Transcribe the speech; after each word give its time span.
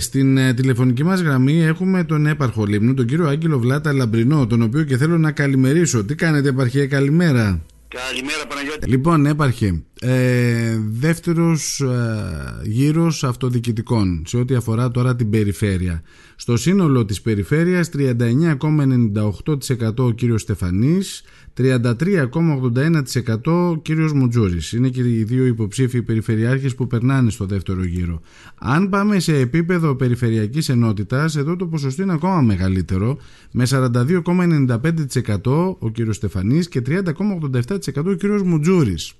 Στην 0.00 0.36
ε, 0.36 0.54
τηλεφωνική 0.54 1.04
μας 1.04 1.20
γραμμή 1.20 1.62
έχουμε 1.62 2.04
τον 2.04 2.26
έπαρχο 2.26 2.64
Λίμνου, 2.64 2.94
τον 2.94 3.06
κύριο 3.06 3.26
Άγγελο 3.26 3.58
Βλάτα 3.58 3.92
Λαμπρινό, 3.92 4.46
τον 4.46 4.62
οποίο 4.62 4.84
και 4.84 4.96
θέλω 4.96 5.18
να 5.18 5.32
καλημερίσω. 5.32 6.04
Τι 6.04 6.14
κάνετε 6.14 6.48
επαρχία, 6.48 6.86
καλημέρα. 6.86 7.60
Καλημέρα 7.88 8.46
Παναγιώτη. 8.48 8.88
Λοιπόν, 8.88 9.26
έπαρχε. 9.26 9.82
Ε, 10.06 10.78
δεύτερος 10.90 11.80
ε, 11.80 12.60
γύρος 12.64 13.24
αυτοδιοικητικών 13.24 14.22
σε 14.26 14.36
ό,τι 14.36 14.54
αφορά 14.54 14.90
τώρα 14.90 15.16
την 15.16 15.30
περιφέρεια. 15.30 16.02
Στο 16.36 16.56
σύνολο 16.56 17.04
της 17.04 17.20
περιφέρειας 17.20 17.90
39,98% 17.96 19.96
ο 19.96 20.10
κύριος 20.10 20.42
Στεφανής, 20.42 21.22
33,81% 21.56 23.36
ο 23.44 23.76
κύριος 23.76 24.12
Μοντζούρης. 24.12 24.72
Είναι 24.72 24.88
και 24.88 25.00
οι 25.00 25.24
δύο 25.24 25.44
υποψήφιοι 25.44 26.02
περιφερειάρχες 26.02 26.74
που 26.74 26.86
περνάνε 26.86 27.30
στο 27.30 27.46
δεύτερο 27.46 27.84
γύρο. 27.84 28.20
Αν 28.54 28.88
πάμε 28.88 29.18
σε 29.18 29.38
επίπεδο 29.38 29.94
περιφερειακής 29.94 30.68
ενότητας, 30.68 31.36
εδώ 31.36 31.56
το 31.56 31.66
ποσοστό 31.66 32.02
είναι 32.02 32.12
ακόμα 32.12 32.40
μεγαλύτερο, 32.40 33.18
με 33.50 33.66
42,95% 33.66 35.76
ο 35.78 35.90
κύριος 35.90 36.16
Στεφανής 36.16 36.68
και 36.68 36.82
30,87% 36.86 38.06
ο 38.06 38.12
κύριος 38.12 38.42
Μοντζούρης. 38.42 39.14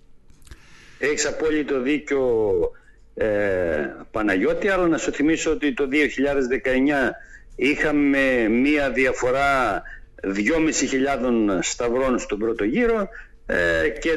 Έχεις 1.07 1.27
απόλυτο 1.27 1.81
δίκιο 1.81 2.53
ε, 3.15 3.27
Παναγιώτη, 4.11 4.69
αλλά 4.69 4.89
να 4.89 4.99
σου 4.99 5.13
θυμίσω 5.13 5.51
ότι 5.51 5.75
το 5.75 5.89
2019 5.93 5.97
είχαμε 7.57 8.49
μία 8.49 8.91
διαφορά 8.91 9.83
2.500 10.23 11.59
σταυρών 11.61 12.19
στον 12.19 12.39
πρώτο 12.39 12.65
γύρο 12.65 13.09
ε, 13.47 13.89
και 13.89 14.11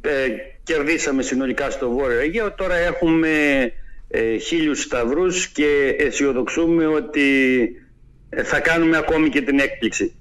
ε, 0.00 0.26
κερδίσαμε 0.62 1.22
συνολικά 1.22 1.70
στο 1.70 1.90
Βόρειο 1.90 2.18
Αιγαίο. 2.18 2.52
Τώρα 2.52 2.74
έχουμε 2.74 3.28
ε, 4.08 4.36
χίλιους 4.36 4.82
σταυρούς 4.82 5.48
και 5.48 5.96
αισιοδοξούμε 5.98 6.86
ότι 6.86 7.20
ε, 8.28 8.42
θα 8.42 8.60
κάνουμε 8.60 8.96
ακόμη 8.96 9.28
και 9.28 9.42
την 9.42 9.58
έκπληξη. 9.58 10.14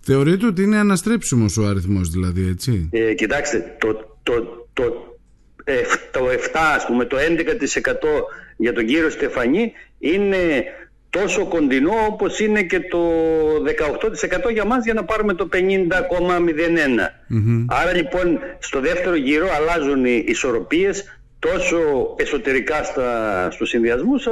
Θεωρείτε 0.00 0.46
ότι 0.46 0.62
είναι 0.62 0.76
αναστρέψιμος 0.76 1.56
ο 1.56 1.66
αριθμός 1.66 2.10
δηλαδή, 2.10 2.48
έτσι; 2.48 2.88
Ε, 2.92 3.14
κοιτάξτε, 3.14 3.76
το, 3.78 4.18
το, 4.22 4.66
το 4.72 5.05
το 6.10 6.28
7 6.30 6.36
ας 6.76 6.86
πούμε, 6.86 7.04
το 7.04 7.16
11% 7.16 7.22
για 8.56 8.72
τον 8.72 8.86
κύριο 8.86 9.10
Στεφανή 9.10 9.72
είναι 9.98 10.64
τόσο 11.10 11.46
κοντινό 11.46 11.94
όπως 12.08 12.40
είναι 12.40 12.62
και 12.62 12.80
το 12.80 13.00
18% 14.46 14.52
για 14.52 14.64
μας 14.64 14.84
για 14.84 14.94
να 14.94 15.04
πάρουμε 15.04 15.34
το 15.34 15.48
50,01. 15.52 15.58
Άρα 17.66 17.92
λοιπόν 17.94 18.40
στο 18.58 18.80
δεύτερο 18.80 19.16
γύρο 19.16 19.48
αλλάζουν 19.56 20.04
οι 20.04 20.24
ισορροπίες 20.26 21.15
τόσο 21.38 21.78
εσωτερικά 22.16 22.84
στα, 22.84 23.48
στους 23.50 23.68
συνδυασμούς 23.68 24.26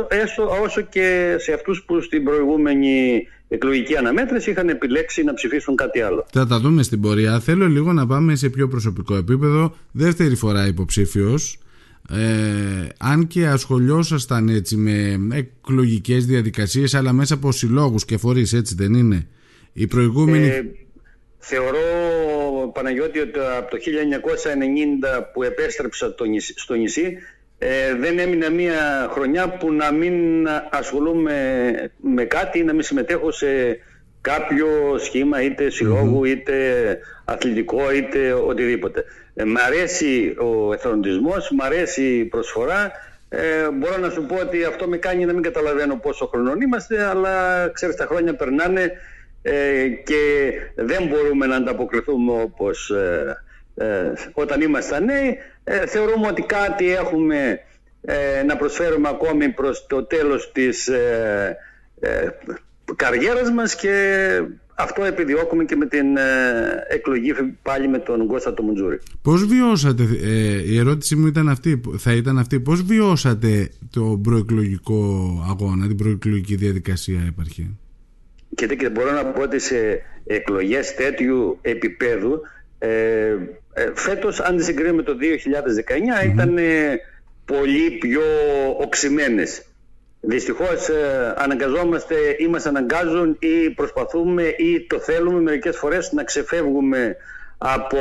όσο 0.62 0.80
και 0.80 1.36
σε 1.38 1.52
αυτούς 1.52 1.82
που 1.86 2.00
στην 2.00 2.24
προηγούμενη 2.24 3.26
εκλογική 3.48 3.96
αναμέτρηση 3.96 4.50
είχαν 4.50 4.68
επιλέξει 4.68 5.22
να 5.22 5.34
ψηφίσουν 5.34 5.76
κάτι 5.76 6.00
άλλο. 6.00 6.26
Θα 6.32 6.46
τα 6.46 6.60
δούμε 6.60 6.82
στην 6.82 7.00
πορεία. 7.00 7.40
Θέλω 7.40 7.68
λίγο 7.68 7.92
να 7.92 8.06
πάμε 8.06 8.34
σε 8.34 8.48
πιο 8.48 8.68
προσωπικό 8.68 9.16
επίπεδο. 9.16 9.74
Δεύτερη 9.92 10.34
φορά 10.34 10.66
υποψήφιος. 10.66 11.58
Ε, 12.10 12.88
αν 12.98 13.26
και 13.26 13.46
ασχολιόσασταν 13.46 14.48
έτσι 14.48 14.76
με 14.76 15.18
εκλογικές 15.32 16.26
διαδικασίες 16.26 16.94
αλλά 16.94 17.12
μέσα 17.12 17.34
από 17.34 17.52
συλλόγους 17.52 18.04
και 18.04 18.16
φορείς 18.16 18.52
έτσι 18.52 18.74
δεν 18.74 18.94
είναι; 18.94 19.26
Η 19.72 19.86
προηγούμενη 19.86 20.46
ε, 20.46 20.64
θεωρώ 21.46 21.80
Παναγιώτη 22.74 23.20
ότι 23.20 23.38
από 23.58 23.70
το 23.70 23.76
1990 25.18 25.24
που 25.32 25.42
επέστρεψα 25.42 26.14
στο 26.54 26.74
νησί 26.74 27.18
ε, 27.58 27.94
δεν 27.94 28.18
έμεινε 28.18 28.50
μία 28.50 29.08
χρονιά 29.10 29.48
που 29.48 29.72
να 29.72 29.92
μην 29.92 30.48
ασχολούμαι 30.70 31.34
με 31.96 32.24
κάτι 32.24 32.58
ή 32.58 32.64
να 32.64 32.72
μην 32.72 32.82
συμμετέχω 32.82 33.30
σε 33.30 33.46
κάποιο 34.20 34.98
σχήμα 34.98 35.42
είτε 35.42 35.66
είτε 36.26 36.54
αθλητικό 37.24 37.92
είτε 37.92 38.32
οτιδήποτε. 38.32 39.04
Ε, 39.34 39.44
μ' 39.44 39.56
αρέσει 39.66 40.36
ο 40.38 40.72
εθελοντισμός, 40.72 41.50
μ' 41.50 41.62
αρέσει 41.62 42.02
η 42.02 42.24
προσφορά. 42.24 42.92
Ε, 43.28 43.70
μπορώ 43.72 43.96
να 43.96 44.10
σου 44.10 44.26
πω 44.26 44.34
ότι 44.34 44.64
αυτό 44.64 44.88
με 44.88 44.96
κάνει 44.96 45.24
να 45.24 45.32
μην 45.32 45.42
καταλαβαίνω 45.42 45.96
πόσο 45.96 46.26
χρονών 46.26 46.60
είμαστε, 46.60 47.04
αλλά 47.04 47.68
ξέρεις 47.72 47.96
τα 47.96 48.06
χρόνια 48.06 48.34
περνάνε 48.34 48.92
ε, 49.46 49.88
και 49.88 50.52
δεν 50.74 51.06
μπορούμε 51.06 51.46
να 51.46 51.56
ανταποκριθούμε 51.56 52.32
όπως 52.42 52.90
ε, 52.90 53.36
ε, 53.74 54.12
όταν 54.32 54.60
ήμασταν 54.60 55.04
νέοι. 55.04 55.38
Ε, 55.64 55.86
θεωρούμε 55.86 56.26
ότι 56.26 56.42
κάτι 56.42 56.94
έχουμε 56.94 57.60
ε, 58.00 58.42
να 58.42 58.56
προσφέρουμε 58.56 59.08
ακόμη 59.08 59.48
προς 59.48 59.86
το 59.86 60.04
τέλος 60.04 60.52
της 60.52 60.88
ε, 60.88 61.56
ε, 62.00 62.28
καριέρας 62.96 63.50
μας 63.50 63.74
και 63.76 64.26
αυτό 64.74 65.04
επιδιώκουμε 65.04 65.64
και 65.64 65.76
με 65.76 65.86
την 65.86 66.06
εκλογή 66.88 67.32
πάλι 67.62 67.88
με 67.88 67.98
τον 67.98 68.26
Κώστα 68.26 68.54
το 68.54 68.62
Μουντζούρη. 68.62 68.98
Πώς 69.22 69.46
βιώσατε, 69.46 70.02
η 70.66 70.78
ερώτηση 70.78 71.16
μου 71.16 71.26
ήταν 71.26 71.48
αυτή, 71.48 71.80
θα 71.98 72.12
ήταν 72.12 72.38
αυτή, 72.38 72.60
πώς 72.60 72.82
βιώσατε 72.82 73.70
το 73.90 74.20
προεκλογικό 74.22 75.28
αγώνα, 75.50 75.86
την 75.86 75.96
προεκλογική 75.96 76.56
διαδικασία 76.56 77.20
επαρχή. 77.28 77.76
Και 78.54 78.88
μπορώ 78.88 79.10
να 79.12 79.26
πω 79.26 79.42
ότι 79.42 79.58
σε 79.58 80.02
εκλογές 80.26 80.94
τέτοιου 80.94 81.58
επίπεδου 81.62 82.40
ε, 82.78 83.36
ε, 83.72 83.90
φέτος 83.94 84.40
αν 84.40 84.62
συγκρίνουμε 84.62 85.02
το 85.02 85.16
2019 86.22 86.26
ήταν 86.32 86.58
πολύ 87.44 87.90
πιο 87.90 88.22
οξυμένες. 88.80 89.62
Δυστυχώς 90.20 90.88
ε, 90.88 91.34
αναγκαζόμαστε 91.36 92.14
ή 92.38 92.46
μας 92.46 92.66
αναγκάζουν 92.66 93.36
ή 93.40 93.70
προσπαθούμε 93.70 94.42
ή 94.42 94.86
το 94.86 94.98
θέλουμε 94.98 95.40
μερικές 95.40 95.76
φορές 95.76 96.12
να 96.12 96.24
ξεφεύγουμε 96.24 97.16
από 97.58 97.98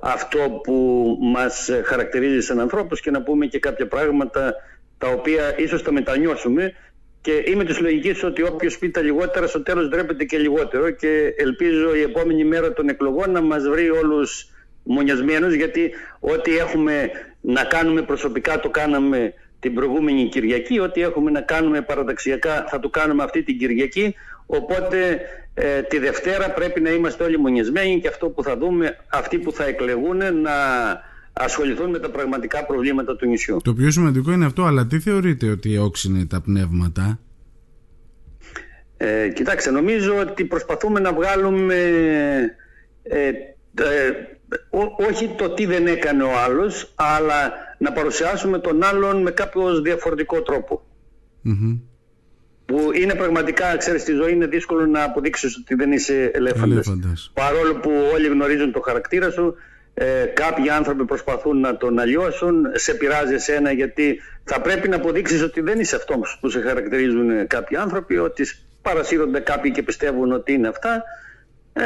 αυτό 0.00 0.60
που 0.62 1.16
μας 1.20 1.70
χαρακτηρίζει 1.84 2.40
σαν 2.40 2.60
ανθρώπους 2.60 3.00
και 3.00 3.10
να 3.10 3.22
πούμε 3.22 3.46
και 3.46 3.58
κάποια 3.58 3.88
πράγματα 3.88 4.54
τα 4.98 5.08
οποία 5.08 5.58
ίσως 5.58 5.82
τα 5.82 5.92
μετανιώσουμε 5.92 6.72
και 7.20 7.42
είμαι 7.46 7.64
της 7.64 7.80
λογικής 7.80 8.24
ότι 8.24 8.42
όποιος 8.42 8.78
πει 8.78 8.90
τα 8.90 9.00
λιγότερα 9.00 9.46
στο 9.46 9.62
τέλος 9.62 9.88
ντρέπεται 9.88 10.24
και 10.24 10.38
λιγότερο. 10.38 10.90
Και 10.90 11.34
ελπίζω 11.36 11.94
η 11.94 12.00
επόμενη 12.00 12.44
μέρα 12.44 12.72
των 12.72 12.88
εκλογών 12.88 13.30
να 13.30 13.40
μας 13.40 13.68
βρει 13.68 13.90
όλους 13.90 14.50
μονιασμένους 14.82 15.54
γιατί 15.54 15.90
ό,τι 16.20 16.56
έχουμε 16.56 17.10
να 17.40 17.64
κάνουμε 17.64 18.02
προσωπικά 18.02 18.60
το 18.60 18.70
κάναμε 18.70 19.34
την 19.60 19.74
προηγούμενη 19.74 20.28
Κυριακή, 20.28 20.80
ό,τι 20.80 21.00
έχουμε 21.00 21.30
να 21.30 21.40
κάνουμε 21.40 21.80
παραταξιακά 21.80 22.64
θα 22.68 22.80
το 22.80 22.88
κάνουμε 22.88 23.22
αυτή 23.22 23.42
την 23.42 23.58
Κυριακή. 23.58 24.14
Οπότε 24.46 25.20
ε, 25.54 25.82
τη 25.82 25.98
Δευτέρα 25.98 26.50
πρέπει 26.50 26.80
να 26.80 26.90
είμαστε 26.90 27.24
όλοι 27.24 27.38
μονιασμένοι 27.38 28.00
και 28.00 28.08
αυτό 28.08 28.28
που 28.28 28.42
θα 28.42 28.56
δούμε 28.56 28.96
αυτοί 29.08 29.38
που 29.38 29.52
θα 29.52 29.64
εκλεγούν 29.64 30.16
να 30.16 30.52
ασχοληθούν 31.38 31.90
με 31.90 31.98
τα 31.98 32.10
πραγματικά 32.10 32.64
προβλήματα 32.64 33.16
του 33.16 33.26
νησιού. 33.26 33.56
Το 33.64 33.74
πιο 33.74 33.90
σημαντικό 33.90 34.32
είναι 34.32 34.44
αυτό, 34.44 34.64
αλλά 34.64 34.86
τι 34.86 35.00
θεωρείτε 35.00 35.50
ότι 35.50 35.78
όξινε 35.78 36.26
τα 36.26 36.40
πνεύματα; 36.40 37.18
Ε, 38.96 39.28
κοιτάξτε, 39.28 39.70
νομίζω 39.70 40.16
ότι 40.16 40.44
προσπαθούμε 40.44 41.00
να 41.00 41.12
βγάλουμε 41.12 41.74
ε, 43.02 43.28
ε, 43.74 44.12
όχι 45.10 45.34
το 45.38 45.50
τι 45.50 45.66
δεν 45.66 45.86
έκανε 45.86 46.22
ο 46.22 46.38
άλλος, 46.46 46.92
αλλά 46.94 47.52
να 47.78 47.92
παρουσιάσουμε 47.92 48.58
τον 48.58 48.82
άλλον 48.82 49.22
με 49.22 49.30
κάποιο 49.30 49.80
διαφορετικό 49.80 50.42
Που 52.64 52.90
είναι 52.94 53.14
πραγματικά, 53.14 53.76
ξέρεις, 53.76 54.02
στη 54.02 54.12
ζωή 54.12 54.32
είναι 54.32 54.46
δύσκολο 54.46 54.86
να 54.86 55.02
αποδείξεις 55.02 55.56
ότι 55.56 55.74
δεν 55.74 55.92
είσαι 55.92 56.30
ελέφαντας. 56.34 57.30
Παρόλο 57.34 57.74
που 57.74 57.90
όλοι 58.14 58.26
γνωρίζουν 58.26 58.72
το 58.72 58.80
χαρακτήρα 58.80 59.30
σου, 59.30 59.54
ε, 60.00 60.24
κάποιοι 60.24 60.70
άνθρωποι 60.70 61.04
προσπαθούν 61.04 61.60
να 61.60 61.76
τον 61.76 61.98
αλλιώσουν, 61.98 62.66
σε 62.74 62.94
πειράζει 62.94 63.34
εσένα 63.34 63.72
γιατί 63.72 64.20
θα 64.44 64.60
πρέπει 64.60 64.88
να 64.88 64.96
αποδείξεις 64.96 65.42
ότι 65.42 65.60
δεν 65.60 65.80
είσαι 65.80 65.96
αυτό 65.96 66.20
που 66.40 66.48
σε 66.48 66.60
χαρακτηρίζουν 66.60 67.46
κάποιοι 67.46 67.76
άνθρωποι, 67.76 68.18
ότι 68.18 68.46
παρασύρονται 68.82 69.40
κάποιοι 69.40 69.70
και 69.70 69.82
πιστεύουν 69.82 70.32
ότι 70.32 70.52
είναι 70.52 70.68
αυτά. 70.68 71.02
Ε, 71.72 71.82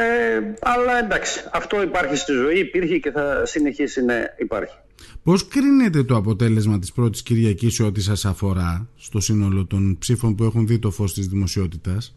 αλλά 0.61 0.99
εντάξει, 1.03 1.43
αυτό 1.51 1.81
υπάρχει 1.81 2.15
στη 2.15 2.31
ζωή, 2.31 2.59
υπήρχε 2.59 2.97
και 2.97 3.11
θα 3.11 3.45
συνεχίσει 3.45 4.03
να 4.03 4.13
υπάρχει. 4.37 4.75
Πώς 5.23 5.47
κρίνεται 5.47 6.03
το 6.03 6.15
αποτέλεσμα 6.15 6.79
της 6.79 6.91
πρώτης 6.91 7.23
Κυριακής 7.23 7.79
ό,τι 7.79 8.01
σας 8.01 8.25
αφορά 8.25 8.87
στο 8.95 9.19
σύνολο 9.19 9.65
των 9.65 9.97
ψήφων 9.99 10.35
που 10.35 10.43
έχουν 10.43 10.67
δει 10.67 10.79
το 10.79 10.91
φως 10.91 11.13
της 11.13 11.27
δημοσιότητας; 11.27 12.15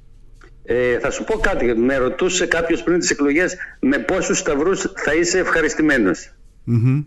Ε, 0.67 0.99
θα 0.99 1.11
σου 1.11 1.25
πω 1.25 1.39
κάτι. 1.39 1.75
Με 1.75 1.97
ρωτούσε 1.97 2.47
κάποιος 2.47 2.83
πριν 2.83 2.99
τις 2.99 3.11
εκλογές 3.11 3.57
με 3.81 3.99
πόσους 3.99 4.39
σταυρούς 4.39 4.81
θα 4.95 5.15
είσαι 5.15 5.39
ευχαριστημένος. 5.39 6.31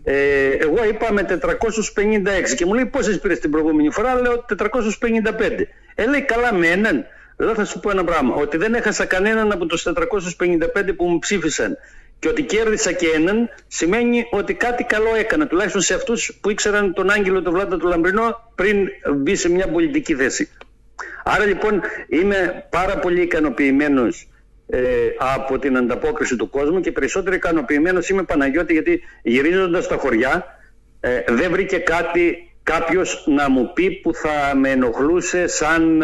Ε, 0.04 0.48
εγώ 0.48 0.84
είπα 0.88 1.12
με 1.12 1.22
456 1.22 2.54
και 2.56 2.66
μου 2.66 2.74
λέει 2.74 2.86
πόσες 2.86 3.20
πήρες 3.20 3.38
την 3.38 3.50
προηγούμενη 3.50 3.90
φορά; 3.90 4.20
Λέω 4.20 4.44
455. 4.48 5.68
Ε, 5.94 6.06
λέει 6.06 6.22
καλά 6.22 6.54
με 6.54 6.66
έναν. 6.66 7.04
Εδώ 7.36 7.54
θα 7.54 7.64
σου 7.64 7.80
πω 7.80 7.90
ένα 7.90 8.04
πράγμα. 8.04 8.34
Ότι 8.34 8.56
δεν 8.56 8.74
έχασα 8.74 9.04
κανέναν 9.04 9.52
από 9.52 9.66
τους 9.66 9.82
455 9.82 10.92
που 10.96 11.04
μου 11.04 11.18
ψήφισαν 11.18 11.76
και 12.18 12.28
ότι 12.28 12.42
κέρδισα 12.42 12.92
και 12.92 13.06
έναν 13.14 13.48
σημαίνει 13.66 14.26
ότι 14.30 14.54
κάτι 14.54 14.84
καλό 14.84 15.14
έκανα. 15.18 15.46
Τουλάχιστον 15.46 15.80
σε 15.80 15.94
αυτούς 15.94 16.38
που 16.40 16.50
ήξεραν 16.50 16.94
τον 16.94 17.10
Άγγελο 17.10 17.42
τον 17.42 17.52
Βλάτα 17.52 17.76
του 17.76 17.86
Λαμπρινό 17.86 18.52
πριν 18.54 18.88
μπει 19.16 19.36
σε 19.36 19.48
μια 19.48 19.68
πολιτική 19.68 20.14
θέση. 20.14 20.48
Άρα 21.24 21.44
λοιπόν 21.44 21.80
είμαι 22.08 22.66
πάρα 22.70 22.98
πολύ 22.98 23.22
ικανοποιημένος 23.22 24.28
ε, 24.66 24.80
από 25.34 25.58
την 25.58 25.76
ανταπόκριση 25.76 26.36
του 26.36 26.50
κόσμου 26.50 26.80
και 26.80 26.92
περισσότερο 26.92 27.34
ικανοποιημένος 27.34 28.08
είμαι 28.08 28.22
Παναγιώτη 28.22 28.72
γιατί 28.72 29.00
γυρίζοντας 29.22 29.84
στα 29.84 29.96
χωριά 29.96 30.44
ε, 31.00 31.20
δεν 31.28 31.50
βρήκε 31.50 31.76
κάτι 31.76 32.52
κάποιος 32.62 33.24
να 33.26 33.50
μου 33.50 33.72
πει 33.72 33.90
που 33.90 34.14
θα 34.14 34.56
με 34.56 34.70
ενοχλούσε 34.70 35.46
σαν 35.46 36.02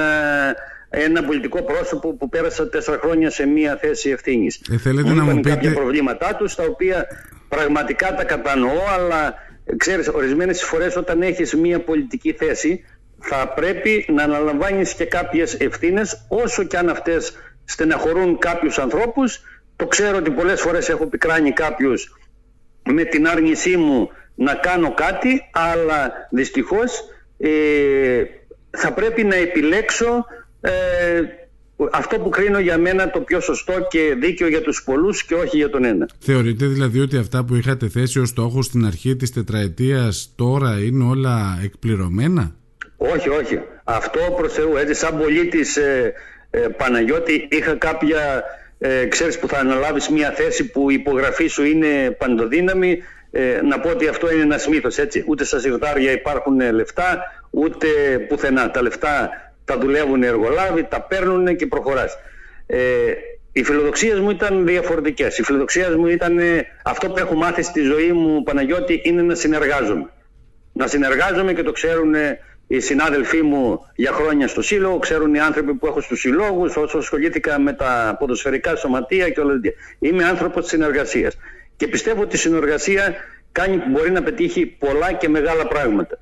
ένα 0.90 1.25
πολιτικό 1.25 1.62
πρόσωπο 1.62 2.14
που 2.14 2.28
πέρασα 2.28 2.69
τέσσερα 2.69 2.98
χρόνια 2.98 3.31
σε 3.31 3.46
μία 3.46 3.76
θέση 3.76 4.10
ευθύνης. 4.10 4.60
Ε, 4.70 4.76
θέλετε 4.78 5.12
να 5.12 5.25
μου 5.25 5.34
πείτε... 5.34 5.48
κάποια 5.48 5.72
προβλήματά 5.72 6.34
τους, 6.34 6.54
τα 6.54 6.64
οποία 6.64 7.06
πραγματικά 7.48 8.14
τα 8.14 8.25
κατανοώ, 8.25 8.81
αλλά 8.94 9.34
ξέρεις, 9.76 10.08
ορισμένες 10.08 10.62
φορές 10.62 10.96
όταν 10.96 11.22
έχεις 11.22 11.54
μία 11.54 11.81
πολιτική 11.81 12.32
θέση, 12.32 12.84
θα 13.28 13.49
πρέπει 13.49 14.06
να 14.08 14.23
αναλαμβάνεις 14.23 14.94
και 14.94 15.05
κάποιες 15.05 15.55
ευθύνες, 15.55 16.26
όσο 16.28 16.64
και 16.64 16.76
αν 16.76 16.88
αυτές 16.88 17.32
στεναχωρούν 17.64 18.38
κάποιους 18.38 18.78
ανθρώπους. 18.78 19.40
Το 19.76 19.87
ξέρω 19.87 20.17
ότι 20.17 20.31
πολλές 20.31 20.61
φορές 20.61 20.88
έχω 20.88 21.06
πικράνει 21.06 21.52
κάποιους 21.52 22.19
με 22.82 23.05
την 23.05 23.28
άρνησή 23.28 23.76
μου 23.76 24.11
να 24.34 24.55
κάνω 24.55 24.94
κάτι, 24.94 25.40
αλλά 25.52 26.12
δυστυχώς 26.31 27.05
ε, 27.38 28.23
θα 28.70 28.93
πρέπει 28.93 29.25
να 29.25 29.34
επιλέξω 29.34 30.25
ε, 30.61 31.22
αυτό 31.93 32.19
που 32.19 32.29
κρίνω 32.29 32.58
για 32.58 32.79
μένα 32.79 33.11
το 33.11 33.20
πιο 33.20 33.40
σωστό 33.40 33.72
και 33.90 34.17
δίκαιο 34.20 34.49
για 34.49 34.61
τους 34.61 34.82
πολλούς 34.84 35.25
και 35.25 35.34
όχι 35.34 35.56
για 35.56 35.70
τον 35.70 35.84
ένα. 35.84 36.08
Θεωρείτε 36.19 36.67
δηλαδή 36.67 37.00
ότι 37.00 37.17
αυτά 37.17 37.44
που 37.44 37.55
είχατε 37.55 37.88
θέσει 37.88 38.19
ως 38.19 38.29
στόχο 38.29 38.62
στην 38.62 38.87
αρχή 38.87 39.17
της 39.17 39.32
τετραετίας 39.32 40.32
τώρα 40.37 40.79
είναι 40.84 41.05
όλα 41.05 41.58
εκπληρωμένα; 41.62 42.55
Όχι, 42.96 43.28
όχι. 43.28 43.60
Αυτό 43.84 44.20
προς 44.37 44.52
Θεού. 44.52 44.76
Έτσι 44.76 44.94
σαν 44.94 45.19
πολίτης 45.19 45.76
ε, 45.76 46.12
ε, 46.50 46.58
Παναγιώτη 46.58 47.48
είχα 47.50 47.75
κάποια... 47.75 48.44
Ε, 48.78 49.06
ξέρεις 49.06 49.38
που 49.38 49.48
θα 49.48 49.58
αναλάβεις 49.58 50.08
μια 50.08 50.31
θέση 50.31 50.70
που 50.70 50.90
η 50.90 50.94
υπογραφή 50.94 51.46
σου 51.46 51.64
είναι 51.64 52.10
παντοδύναμη 52.10 53.02
ε, 53.31 53.60
να 53.62 53.81
πω 53.81 53.88
ότι 53.88 54.08
αυτό 54.08 54.32
είναι 54.32 54.43
ένας 54.43 54.69
μύθος 54.69 54.98
έτσι 54.98 55.25
ούτε 55.26 55.44
στα 55.44 55.58
συρτάρια 55.58 56.12
υπάρχουν 56.12 56.72
λεφτά 56.72 57.19
ούτε 57.50 57.87
πουθενά 58.28 58.70
τα 58.70 58.82
λεφτά 58.82 59.31
τα 59.66 59.78
δουλεύουν 59.78 60.22
οι 60.22 60.26
εργολάβοι, 60.26 60.84
τα 60.84 61.00
παίρνουν 61.00 61.56
και 61.56 61.66
προχωράς. 61.66 62.19
Ε, 62.66 62.78
οι 63.52 63.62
φιλοδοξίες 63.62 64.20
μου 64.20 64.31
ήταν 64.31 64.66
διαφορετικές. 64.66 65.38
Οι 65.38 65.43
φιλοδοξίες 65.43 65.94
μου 65.94 66.06
ήταν 66.06 66.38
ε, 66.38 66.66
αυτό 66.84 67.08
που 67.08 67.19
έχω 67.19 67.34
μάθει 67.34 67.62
στη 67.62 67.81
ζωή 67.81 68.12
μου, 68.12 68.43
Παναγιώτη, 68.43 69.00
είναι 69.04 69.22
να 69.22 69.34
συνεργάζομαι. 69.34 70.10
Να 70.72 70.87
συνεργάζομαι 70.87 71.52
και 71.52 71.62
το 71.62 71.72
ξέρουν 71.72 72.14
ε, 72.14 72.38
οι 72.66 72.80
συνάδελφοί 72.80 73.42
μου 73.42 73.80
για 73.94 74.12
χρόνια 74.12 74.48
στο 74.48 74.62
σύλλογο, 74.62 74.98
ξέρουν 74.98 75.34
οι 75.34 75.40
άνθρωποι 75.40 75.74
που 75.74 75.86
έχω 75.86 76.00
στους 76.00 76.20
συλλόγους, 76.20 76.76
όσο 76.76 76.98
ασχολήθηκα 76.98 77.60
με 77.60 77.72
τα 77.72 78.16
ποδοσφαιρικά 78.18 78.76
σωματεία 78.76 79.30
και 79.30 79.40
όλα 79.40 79.52
αυτά. 79.52 79.68
Είμαι 79.98 80.24
άνθρωπος 80.24 80.62
της 80.62 80.70
συνεργασίας. 80.70 81.36
Και 81.76 81.88
πιστεύω 81.88 82.22
ότι 82.22 82.36
η 82.36 82.38
συνεργασία 82.38 83.14
κάνει, 83.52 83.82
μπορεί 83.90 84.10
να 84.10 84.22
πετύχει 84.22 84.66
πολλά 84.66 85.12
και 85.12 85.28
μεγάλα 85.28 85.66
πράγματα. 85.66 86.18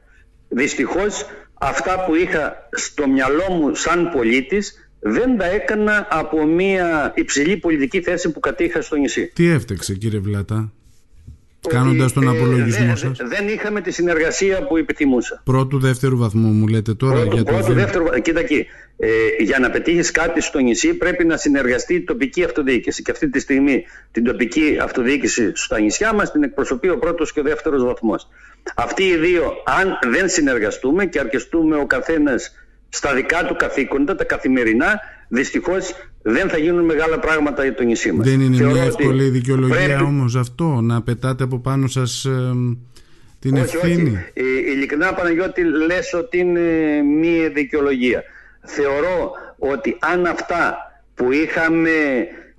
Δυστυχώς 0.49 1.27
αυτά 1.55 2.05
που 2.05 2.15
είχα 2.15 2.69
στο 2.71 3.09
μυαλό 3.09 3.51
μου 3.51 3.75
σαν 3.75 4.11
πολίτης 4.11 4.89
δεν 5.01 5.37
τα 5.39 5.45
έκανα 5.45 6.07
από 6.11 6.45
μια 6.45 7.13
υψηλή 7.17 7.57
πολιτική 7.57 8.01
θέση 8.03 8.31
που 8.33 8.41
κατήχα 8.41 8.83
στο 8.83 8.97
νησί. 8.97 9.33
Τι 9.35 9.49
έφταξε 9.49 9.95
κύριε 9.95 10.19
Βλάτα, 10.19 10.73
κάνοντας 11.69 12.13
τον 12.13 12.23
ε, 12.23 12.31
απολογισμό 12.31 12.87
δεν, 12.87 12.97
σας. 12.97 13.19
Δεν 13.29 13.49
είχαμε 13.49 13.81
τη 13.81 13.91
συνεργασία 13.91 14.67
που 14.67 14.77
επιθυμούσα. 14.77 15.43
Πρώτου 15.45 15.79
δεύτερου 15.79 16.17
βαθμού 16.19 16.49
μου 16.49 16.67
λέτε 16.67 16.95
τώρα. 16.95 17.15
Πρώτου, 17.15 17.35
για 17.35 17.45
το 17.45 17.53
πρώτου 17.53 17.73
δεύτερου 17.73 18.05
Κοίτα 18.23 18.41
εκεί. 18.41 18.67
Ε, 18.97 19.09
για 19.39 19.59
να 19.59 19.71
πετύχεις 19.71 20.11
κάτι 20.11 20.41
στο 20.41 20.59
νησί 20.59 20.95
πρέπει 20.95 21.25
να 21.25 21.37
συνεργαστεί 21.37 21.95
η 21.95 22.01
τοπική 22.01 22.45
αυτοδιοίκηση. 22.45 23.03
Και 23.03 23.11
αυτή 23.11 23.29
τη 23.29 23.41
στιγμή 23.41 23.85
την 24.13 24.25
τοπική 24.25 24.79
αυτοδιοίκηση 24.81 25.53
στα 25.55 25.81
νησιά 25.81 26.13
μας 26.13 26.33
την 26.33 26.43
εκπροσωπεί 26.43 26.89
ο 26.89 26.99
πρώτος 26.99 27.33
και 27.33 27.41
ο 27.41 27.43
δεύτερος 27.43 27.85
βαθμός. 27.85 28.29
Αυτοί 28.75 29.03
οι 29.03 29.17
δύο, 29.17 29.53
αν 29.81 29.99
δεν 30.13 30.29
συνεργαστούμε 30.29 31.07
και 31.07 31.19
αρκεστούμε 31.19 31.77
ο 31.77 31.87
καθένας 31.87 32.55
στα 32.89 33.15
δικά 33.15 33.45
του 33.45 33.57
καθήκοντα, 33.57 34.15
τα 34.15 34.25
καθημερινά, 34.25 35.01
δυστυχώς 35.29 35.93
δεν 36.23 36.49
θα 36.49 36.59
γίνουν 36.59 36.85
μεγάλα 36.85 37.19
πράγματα 37.19 37.63
για 37.63 37.75
το 37.75 37.83
νησί 37.83 38.13
μας. 38.13 38.29
Δεν 38.29 38.41
είναι 38.41 38.67
μια 38.73 38.83
εύκολη 38.83 39.29
δικαιολογία 39.29 39.85
πρέπει... 39.85 40.03
όμως 40.03 40.37
αυτό, 40.37 40.65
να 40.65 41.03
πετάτε 41.03 41.45
από 41.45 41.59
πάνω 41.59 41.87
σας 41.87 42.27
την 43.39 43.57
όχι, 43.57 43.77
ευθύνη. 43.77 44.11
Όχι. 44.11 44.19
Ε, 44.33 44.71
ειλικρινά, 44.73 45.15
Παναγιώτη, 45.15 45.63
λες 45.63 46.15
ότι 46.15 46.39
είναι 46.39 46.61
μια 47.03 47.49
δικαιολογία. 47.49 48.23
Θεωρώ 48.61 49.33
ότι 49.59 49.97
αν 50.01 50.27
αυτά 50.27 50.77
που 51.15 51.33
είχαμε 51.33 51.91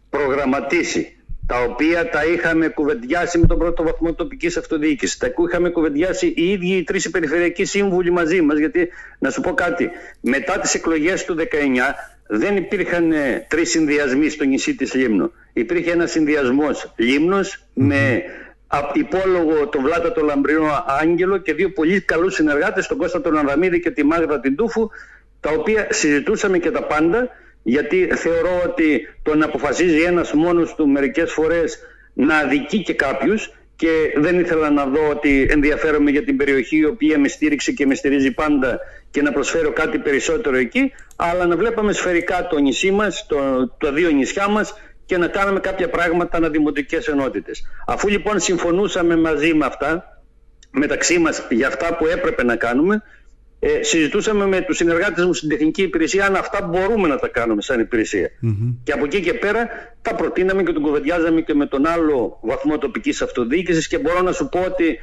προγραμματίσει 0.09 1.15
τα 1.47 1.61
οποία 1.61 2.09
τα 2.09 2.25
είχαμε 2.25 2.67
κουβεντιάσει 2.67 3.37
με 3.37 3.47
τον 3.47 3.57
πρώτο 3.57 3.83
βαθμό 3.83 4.13
τοπικής 4.13 4.57
αυτοδιοίκησης. 4.57 5.17
Τα 5.17 5.27
είχαμε 5.47 5.69
κουβεντιάσει 5.69 6.33
οι 6.35 6.51
ίδιοι 6.51 6.75
οι 6.75 6.83
τρεις 6.83 7.09
περιφερειακοί 7.09 7.65
σύμβουλοι 7.65 8.11
μαζί 8.11 8.41
μας. 8.41 8.57
Γιατί 8.57 8.89
να 9.19 9.29
σου 9.29 9.41
πω 9.41 9.53
κάτι, 9.53 9.89
μετά 10.19 10.59
τις 10.59 10.73
εκλογές 10.73 11.25
του 11.25 11.35
19 11.35 11.43
δεν 12.27 12.55
υπήρχαν 12.55 13.11
ε, 13.11 13.45
τρεις 13.49 13.69
συνδυασμοί 13.69 14.29
στο 14.29 14.43
νησί 14.43 14.75
της 14.75 14.93
Λίμνου. 14.93 15.31
Υπήρχε 15.53 15.91
ένας 15.91 16.11
συνδυασμός 16.11 16.93
Λίμνο 16.95 17.39
με 17.73 18.23
υπόλογο 18.93 19.67
τον 19.67 19.83
Βλάτα 19.83 20.11
τον 20.11 20.25
Λαμπρινό 20.25 20.83
Άγγελο 21.01 21.37
και 21.37 21.53
δύο 21.53 21.71
πολύ 21.71 22.01
καλούς 22.01 22.33
συνεργάτες, 22.33 22.87
τον 22.87 22.97
Κώστα 22.97 23.21
τον 23.21 23.37
Ανδαμίδη 23.37 23.79
και 23.79 23.91
τη 23.91 24.03
Μάγδα 24.03 24.39
την 24.39 24.55
Τούφου, 24.55 24.89
τα 25.39 25.49
οποία 25.51 25.87
συζητούσαμε 25.89 26.57
και 26.57 26.71
τα 26.71 26.83
πάντα 26.83 27.29
γιατί 27.63 28.09
θεωρώ 28.15 28.61
ότι 28.65 29.07
το 29.23 29.35
να 29.35 29.45
αποφασίζει 29.45 30.01
ένας 30.01 30.33
μόνος 30.33 30.75
του 30.75 30.87
μερικές 30.87 31.31
φορές 31.31 31.79
να 32.13 32.37
αδικεί 32.37 32.81
και 32.81 32.93
κάποιους 32.93 33.53
και 33.75 34.13
δεν 34.15 34.39
ήθελα 34.39 34.69
να 34.69 34.85
δω 34.85 35.07
ότι 35.09 35.47
ενδιαφέρομαι 35.49 36.11
για 36.11 36.23
την 36.23 36.37
περιοχή 36.37 36.77
η 36.77 36.85
οποία 36.85 37.19
με 37.19 37.27
στήριξε 37.27 37.71
και 37.71 37.85
με 37.85 37.95
στηρίζει 37.95 38.31
πάντα 38.31 38.79
και 39.11 39.21
να 39.21 39.31
προσφέρω 39.31 39.71
κάτι 39.71 39.97
περισσότερο 39.97 40.57
εκεί 40.57 40.91
αλλά 41.15 41.45
να 41.45 41.55
βλέπαμε 41.55 41.93
σφαιρικά 41.93 42.47
το 42.47 42.57
νησί 42.57 42.91
μας, 42.91 43.25
το, 43.27 43.67
τα 43.67 43.91
δύο 43.91 44.09
νησιά 44.09 44.47
μας 44.47 44.73
και 45.05 45.17
να 45.17 45.27
κάναμε 45.27 45.59
κάποια 45.59 45.89
πράγματα 45.89 46.37
αναδημοτικές 46.37 47.07
ενότητες. 47.07 47.63
Αφού 47.87 48.07
λοιπόν 48.07 48.39
συμφωνούσαμε 48.39 49.15
μαζί 49.15 49.53
με 49.53 49.65
αυτά 49.65 50.21
μεταξύ 50.71 51.19
μας 51.19 51.47
για 51.49 51.67
αυτά 51.67 51.95
που 51.95 52.05
έπρεπε 52.05 52.43
να 52.43 52.55
κάνουμε 52.55 53.03
ε, 53.67 53.83
συζητούσαμε 53.83 54.45
με 54.45 54.61
τους 54.61 54.77
συνεργάτες 54.77 55.25
μου 55.25 55.33
στην 55.33 55.49
τεχνική 55.49 55.81
υπηρεσία 55.81 56.25
αν 56.25 56.35
αυτά 56.35 56.61
μπορούμε 56.61 57.07
να 57.07 57.17
τα 57.17 57.27
κάνουμε 57.27 57.61
σαν 57.61 57.79
υπηρεσια 57.79 58.29
Και 58.83 58.91
από 58.91 59.05
εκεί 59.05 59.21
και 59.21 59.33
πέρα 59.33 59.67
τα 60.01 60.15
προτείναμε 60.15 60.63
και 60.63 60.71
τον 60.71 60.81
κουβεντιάζαμε 60.81 61.41
και 61.41 61.53
με 61.53 61.65
τον 61.65 61.85
άλλο 61.87 62.39
βαθμό 62.41 62.77
τοπικής 62.77 63.21
αυτοδιοίκησης 63.21 63.87
και 63.87 63.97
μπορώ 63.97 64.21
να 64.21 64.31
σου 64.31 64.49
πω 64.49 64.59
ότι 64.59 64.99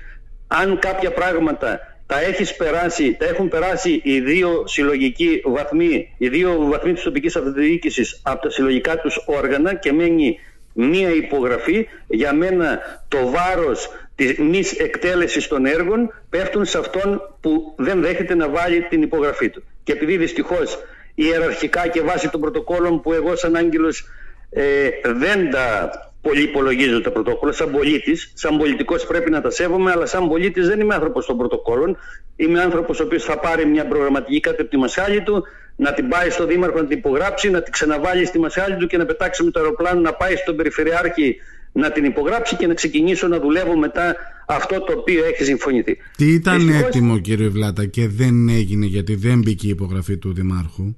αν 0.46 0.78
κάποια 0.78 1.12
πράγματα 1.12 1.80
τα, 2.06 2.20
έχεις 2.20 2.56
περάσει, 2.56 3.16
τα 3.18 3.24
έχουν 3.26 3.48
περάσει 3.48 4.00
οι 4.04 4.20
δύο 4.20 4.64
συλλογικοί 4.66 5.42
βαθμοί, 5.44 6.14
οι 6.18 6.28
δύο 6.28 6.58
βαθμοί 6.70 6.92
της 6.92 7.02
τοπικής 7.02 7.36
αυτοδιοίκησης 7.36 8.20
από 8.22 8.42
τα 8.42 8.50
συλλογικά 8.50 8.96
τους 8.96 9.22
όργανα 9.26 9.74
και 9.74 9.92
μένει 9.92 10.38
μία 10.72 11.10
υπογραφή 11.10 11.86
για 12.06 12.34
μένα 12.34 12.80
το 13.08 13.18
βάρος 13.30 13.88
της 14.26 14.38
μη 14.38 14.62
εκτέλεσης 14.78 15.48
των 15.48 15.66
έργων 15.66 16.12
πέφτουν 16.30 16.64
σε 16.64 16.78
αυτόν 16.78 17.20
που 17.40 17.74
δεν 17.76 18.00
δέχεται 18.00 18.34
να 18.34 18.48
βάλει 18.48 18.82
την 18.82 19.02
υπογραφή 19.02 19.50
του. 19.50 19.62
Και 19.84 19.92
επειδή 19.92 20.16
δυστυχώς 20.16 20.78
ιεραρχικά 21.14 21.88
και 21.88 22.00
βάσει 22.00 22.28
των 22.28 22.40
πρωτοκόλων 22.40 23.00
που 23.00 23.12
εγώ 23.12 23.36
σαν 23.36 23.56
άγγελος 23.56 24.04
ε, 24.50 24.88
δεν 25.14 25.50
τα 25.50 25.90
πολύ 26.22 26.42
υπολογίζω 26.42 27.00
τα 27.00 27.10
πρωτόκολλα, 27.10 27.52
σαν 27.52 27.70
πολίτης, 27.70 28.32
σαν 28.34 28.56
πολιτικός 28.58 29.06
πρέπει 29.06 29.30
να 29.30 29.40
τα 29.40 29.50
σέβομαι, 29.50 29.90
αλλά 29.90 30.06
σαν 30.06 30.28
πολίτης 30.28 30.68
δεν 30.68 30.80
είμαι 30.80 30.94
άνθρωπος 30.94 31.26
των 31.26 31.36
πρωτοκόλων. 31.36 31.96
Είμαι 32.36 32.62
άνθρωπος 32.62 33.00
ο 33.00 33.04
οποίος 33.04 33.24
θα 33.24 33.38
πάρει 33.38 33.66
μια 33.66 33.86
προγραμματική 33.86 34.40
κάτι 34.40 34.60
από 34.60 34.70
τη 34.70 34.76
μασχάλη 34.76 35.22
του, 35.22 35.44
να 35.76 35.92
την 35.92 36.08
πάει 36.08 36.30
στο 36.30 36.46
Δήμαρχο 36.46 36.78
να 36.78 36.86
την 36.86 36.98
υπογράψει, 36.98 37.50
να 37.50 37.62
την 37.62 37.72
ξαναβάλει 37.72 38.24
στη 38.24 38.38
μασχάλη 38.38 38.76
του 38.76 38.86
και 38.86 38.96
να 38.96 39.06
πετάξει 39.06 39.44
με 39.44 39.50
το 39.50 39.60
αεροπλάνο 39.60 40.00
να 40.00 40.14
πάει 40.14 40.36
στον 40.36 40.56
Περιφερειάρχη 40.56 41.36
να 41.72 41.90
την 41.90 42.04
υπογράψει 42.04 42.56
και 42.56 42.66
να 42.66 42.74
ξεκινήσω 42.74 43.28
να 43.28 43.40
δουλεύω 43.40 43.76
μετά 43.76 44.16
αυτό 44.46 44.80
το 44.80 44.92
οποίο 44.92 45.24
έχει 45.24 45.44
συμφωνηθεί. 45.44 45.96
Τι 46.16 46.32
ήταν 46.32 46.68
έτοιμο 46.68 47.18
κύριε 47.18 47.48
Βλάτα 47.48 47.86
και 47.86 48.08
δεν 48.08 48.48
έγινε 48.48 48.86
γιατί 48.86 49.14
δεν 49.14 49.38
μπήκε 49.38 49.66
η 49.66 49.70
υπογραφή 49.70 50.16
του 50.16 50.32
Δημάρχου; 50.34 50.94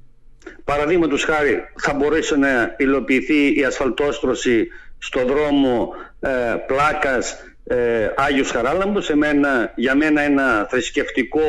Παραδείγματος 0.64 1.24
χάρη 1.24 1.56
θα 1.76 1.94
μπορέσει 1.94 2.38
να 2.38 2.74
υλοποιηθεί 2.78 3.58
η 3.60 3.64
ασφαλτόστρωση 3.64 4.68
στο 4.98 5.24
δρόμο 5.26 5.88
ε, 6.20 6.28
Πλάκας 6.66 7.36
ε, 7.64 8.08
Άγιος 8.16 8.50
Χαράλαμπος 8.50 9.10
εμένα, 9.10 9.72
για 9.76 9.94
μένα 9.94 10.20
ένα 10.20 10.66
θρησκευτικό 10.70 11.40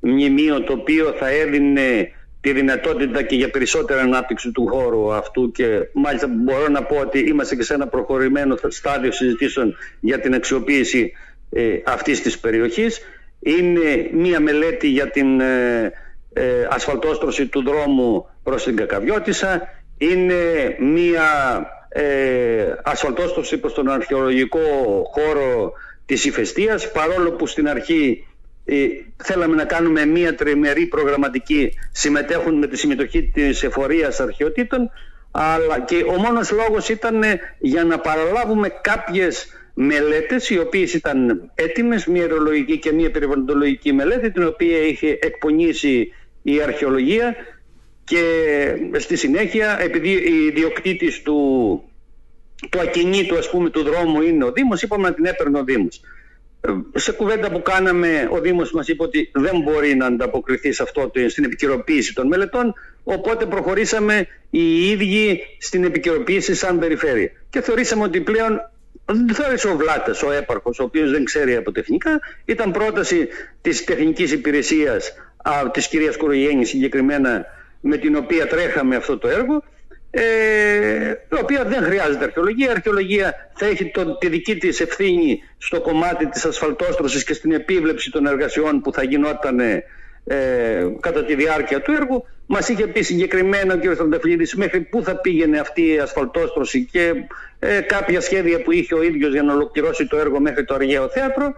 μνημείο 0.00 0.62
το 0.62 0.72
οποίο 0.72 1.14
θα 1.18 1.28
έδινε 1.28 2.10
τη 2.46 2.52
δυνατότητα 2.52 3.22
και 3.22 3.36
για 3.36 3.50
περισσότερη 3.50 4.00
ανάπτυξη 4.00 4.50
του 4.50 4.66
χώρου 4.66 5.14
αυτού 5.14 5.50
και 5.50 5.88
μάλιστα 5.92 6.26
μπορώ 6.26 6.68
να 6.68 6.82
πω 6.82 6.96
ότι 6.96 7.18
είμαστε 7.18 7.56
και 7.56 7.62
σε 7.62 7.74
ένα 7.74 7.86
προχωρημένο 7.86 8.56
στάδιο 8.68 9.12
συζητήσεων 9.12 9.76
για 10.00 10.20
την 10.20 10.34
αξιοποίηση 10.34 11.12
ε, 11.50 11.78
αυτής 11.84 12.22
της 12.22 12.38
περιοχής. 12.38 13.00
Είναι 13.40 14.08
μία 14.12 14.40
μελέτη 14.40 14.88
για 14.88 15.10
την 15.10 15.40
ε, 15.40 15.92
ε, 16.32 16.66
ασφαλτόστρωση 16.70 17.46
του 17.46 17.62
δρόμου 17.62 18.26
προς 18.42 18.64
την 18.64 18.76
Κακαβιώτισσα, 18.76 19.68
είναι 19.98 20.34
μία 20.78 21.26
ε, 21.88 22.74
ασφαλτόστρωση 22.84 23.58
προς 23.58 23.74
τον 23.74 23.88
αρχαιολογικό 23.88 24.58
χώρο 25.12 25.72
της 26.06 26.24
Ηφαιστείας 26.24 26.92
παρόλο 26.92 27.32
που 27.32 27.46
στην 27.46 27.68
αρχή 27.68 28.26
ε, 28.35 28.35
θέλαμε 29.24 29.54
να 29.54 29.64
κάνουμε 29.64 30.06
μία 30.06 30.34
τριμερή 30.34 30.86
προγραμματική 30.86 31.72
συμμετέχουν 31.92 32.54
με 32.58 32.66
τη 32.66 32.76
συμμετοχή 32.76 33.22
της 33.22 33.62
εφορίας 33.62 34.20
αρχαιοτήτων 34.20 34.90
αλλά 35.30 35.80
και 35.80 36.04
ο 36.08 36.20
μόνος 36.20 36.50
λόγος 36.50 36.88
ήταν 36.88 37.22
για 37.58 37.84
να 37.84 37.98
παραλάβουμε 37.98 38.68
κάποιες 38.80 39.46
μελέτες 39.74 40.50
οι 40.50 40.58
οποίες 40.58 40.94
ήταν 40.94 41.50
έτοιμες, 41.54 42.06
μία 42.06 42.22
αερολογική 42.22 42.78
και 42.78 42.92
μία 42.92 43.10
περιβαλλοντολογική 43.10 43.92
μελέτη 43.92 44.30
την 44.30 44.46
οποία 44.46 44.78
είχε 44.78 45.18
εκπονήσει 45.22 46.12
η 46.42 46.62
αρχαιολογία 46.62 47.36
και 48.04 48.22
στη 48.98 49.16
συνέχεια 49.16 49.78
επειδή 49.80 50.10
η 50.10 50.46
ιδιοκτήτης 50.46 51.22
του, 51.22 51.38
του 52.70 52.80
ακινήτου 52.80 53.36
ας 53.36 53.50
πούμε 53.50 53.70
του 53.70 53.82
δρόμου 53.82 54.22
είναι 54.22 54.44
ο 54.44 54.52
Δήμος 54.52 54.82
είπαμε 54.82 55.08
να 55.08 55.14
την 55.14 55.24
έπαιρνε 55.24 55.58
ο 55.58 55.64
Δήμος. 55.64 55.96
ε, 55.96 56.15
σε 56.94 57.12
κουβέντα 57.12 57.50
που 57.50 57.62
κάναμε 57.62 58.28
ο 58.30 58.40
Δήμος 58.40 58.72
μας 58.72 58.88
είπε 58.88 59.02
ότι 59.02 59.30
δεν 59.34 59.60
μπορεί 59.62 59.94
να 59.94 60.06
ανταποκριθεί 60.06 60.72
σε 60.72 60.82
αυτό 60.82 61.10
στην 61.28 61.44
επικαιροποίηση 61.44 62.14
των 62.14 62.26
μελετών 62.26 62.74
οπότε 63.04 63.46
προχωρήσαμε 63.46 64.26
οι 64.50 64.90
ίδιοι 64.90 65.40
στην 65.58 65.84
επικαιροποίηση 65.84 66.54
σαν 66.54 66.78
περιφέρεια. 66.78 67.30
Και 67.50 67.60
θεωρήσαμε 67.60 68.02
ότι 68.02 68.20
πλέον 68.20 68.70
δεν 69.04 69.34
θεώρησε 69.34 69.68
ο 69.68 69.76
Βλάτας 69.76 70.22
ο 70.22 70.32
έπαρχος 70.32 70.78
ο 70.78 70.82
οποίος 70.82 71.10
δεν 71.10 71.24
ξέρει 71.24 71.56
από 71.56 71.72
τεχνικά 71.72 72.20
ήταν 72.44 72.70
πρόταση 72.70 73.28
της 73.60 73.84
τεχνικής 73.84 74.32
υπηρεσίας 74.32 75.12
α, 75.36 75.70
της 75.70 75.88
κυρίας 75.88 76.16
Κορογέννη 76.16 76.64
συγκεκριμένα 76.64 77.44
με 77.80 77.96
την 77.96 78.16
οποία 78.16 78.46
τρέχαμε 78.46 78.96
αυτό 78.96 79.18
το 79.18 79.28
έργο 79.28 79.62
ε, 80.10 81.10
η 81.10 81.40
οποία 81.42 81.64
δεν 81.64 81.82
χρειάζεται 81.82 82.24
αρχαιολογία. 82.24 82.66
Η 82.66 82.70
αρχαιολογία 82.70 83.34
θα 83.54 83.66
έχει 83.66 83.90
το, 83.90 84.16
τη 84.16 84.28
δική 84.28 84.56
της 84.56 84.80
ευθύνη 84.80 85.42
στο 85.58 85.80
κομμάτι 85.80 86.26
της 86.26 86.44
ασφαλτόστρωσης 86.44 87.24
και 87.24 87.34
στην 87.34 87.52
επίβλεψη 87.52 88.10
των 88.10 88.26
εργασιών 88.26 88.80
που 88.80 88.92
θα 88.92 89.02
γινόταν 89.02 89.60
ε, 89.60 90.86
κατά 91.00 91.24
τη 91.24 91.34
διάρκεια 91.34 91.82
του 91.82 91.92
έργου. 91.92 92.24
Μας 92.46 92.68
είχε 92.68 92.86
πει 92.86 93.02
συγκεκριμένα 93.02 93.74
ο 93.74 93.78
κ. 93.78 93.96
Τρανταφυλλίδης 93.96 94.54
μέχρι 94.54 94.80
πού 94.80 95.02
θα 95.02 95.16
πήγαινε 95.16 95.58
αυτή 95.58 95.92
η 95.92 95.98
ασφαλτόστρωση 95.98 96.84
και 96.84 97.12
ε, 97.58 97.80
κάποια 97.80 98.20
σχέδια 98.20 98.62
που 98.62 98.72
είχε 98.72 98.94
ο 98.94 99.02
ίδιος 99.02 99.32
για 99.32 99.42
να 99.42 99.52
ολοκληρώσει 99.52 100.06
το 100.06 100.16
έργο 100.16 100.40
μέχρι 100.40 100.64
το 100.64 100.74
Αργαίο 100.74 101.08
Θέατρο. 101.08 101.54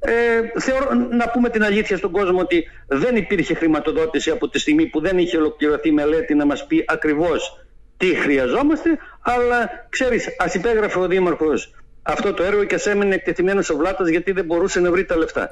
Ε, 0.00 0.60
θεωρώ, 0.60 0.94
να 1.10 1.30
πούμε 1.30 1.48
την 1.48 1.64
αλήθεια 1.64 1.96
στον 1.96 2.10
κόσμο 2.10 2.38
ότι 2.38 2.64
δεν 2.86 3.16
υπήρχε 3.16 3.54
χρηματοδότηση 3.54 4.30
από 4.30 4.48
τη 4.48 4.58
στιγμή 4.58 4.86
που 4.86 5.00
δεν 5.00 5.18
είχε 5.18 5.36
ολοκληρωθεί 5.36 5.92
μελέτη 5.92 6.34
να 6.34 6.46
μας 6.46 6.66
πει 6.66 6.84
ακριβώς 6.86 7.67
τι 7.98 8.06
χρειαζόμαστε 8.06 8.98
αλλά 9.20 9.68
ξέρεις 9.88 10.26
ας 10.38 10.54
υπέγραφε 10.54 10.98
ο 10.98 11.08
Δήμαρχος 11.08 11.72
αυτό 12.02 12.34
το 12.34 12.42
έργο 12.42 12.64
και 12.64 12.74
ας 12.74 12.86
έμεινε 12.86 13.14
εκτεθειμένος 13.14 13.70
ο 13.70 13.76
Βλάτας 13.76 14.08
γιατί 14.08 14.32
δεν 14.32 14.44
μπορούσε 14.44 14.80
να 14.80 14.90
βρει 14.90 15.04
τα 15.04 15.16
λεφτά. 15.16 15.48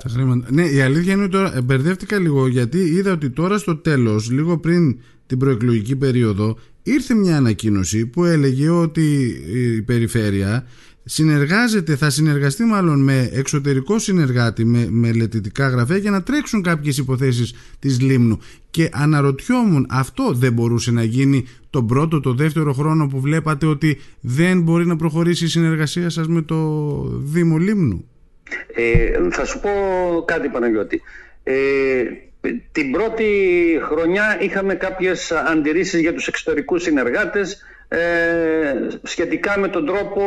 Ναι, 0.48 0.64
η 0.64 0.80
αλήθεια 0.80 1.12
είναι 1.12 1.22
ότι 1.22 1.32
τώρα 1.32 1.60
μπερδεύτηκα 1.62 2.18
λίγο 2.18 2.46
γιατί 2.46 2.78
είδα 2.78 3.12
ότι 3.12 3.30
τώρα 3.30 3.58
στο 3.58 3.76
τέλος, 3.76 4.30
λίγο 4.30 4.58
πριν 4.58 5.00
την 5.26 5.38
προεκλογική 5.38 5.96
περίοδο, 5.96 6.58
ήρθε 6.82 7.14
μια 7.14 7.36
ανακοίνωση 7.36 8.06
που 8.06 8.24
έλεγε 8.24 8.68
ότι 8.68 9.36
η 9.52 9.82
περιφέρεια 9.82 10.66
συνεργάζεται, 11.08 11.96
θα 11.96 12.10
συνεργαστεί 12.10 12.64
μάλλον 12.64 13.02
με 13.02 13.30
εξωτερικό 13.32 13.98
συνεργάτη 13.98 14.64
με 14.64 14.86
μελετητικά 14.90 15.68
γραφεία 15.68 15.96
για 15.96 16.10
να 16.10 16.22
τρέξουν 16.22 16.62
κάποιες 16.62 16.98
υποθέσεις 16.98 17.54
της 17.78 18.00
Λίμνου. 18.00 18.40
Και 18.70 18.88
αναρωτιόμουν 18.92 19.86
αυτό 19.90 20.32
δεν 20.32 20.52
μπορούσε 20.52 20.90
να 20.90 21.02
γίνει 21.02 21.46
τον 21.70 21.86
πρώτο, 21.86 22.20
το 22.20 22.34
δεύτερο 22.34 22.72
χρόνο 22.72 23.06
που 23.06 23.20
βλέπατε 23.20 23.66
ότι 23.66 24.00
δεν 24.20 24.62
μπορεί 24.62 24.86
να 24.86 24.96
προχωρήσει 24.96 25.44
η 25.44 25.48
συνεργασία 25.48 26.10
σας 26.10 26.28
με 26.28 26.42
το 26.42 26.56
Δήμο 27.22 27.56
Λίμνου; 27.56 28.08
Ε, 28.74 29.28
Θα 29.30 29.44
σου 29.44 29.60
πω 29.60 29.70
κάτι 30.24 30.48
Παναγιώτη. 30.48 31.02
Ε, 31.42 32.02
την 32.72 32.90
πρώτη 32.90 33.24
χρονιά 33.82 34.38
είχαμε 34.40 34.74
κάποιες 34.74 35.32
αντιρρήσεις 35.32 36.00
για 36.00 36.14
τους 36.14 36.26
εξωτερικούς 36.26 36.82
συνεργάτες 36.82 37.62
ε, 37.88 38.74
σχετικά 39.02 39.58
με 39.58 39.68
τον 39.68 39.86
τρόπο 39.86 40.22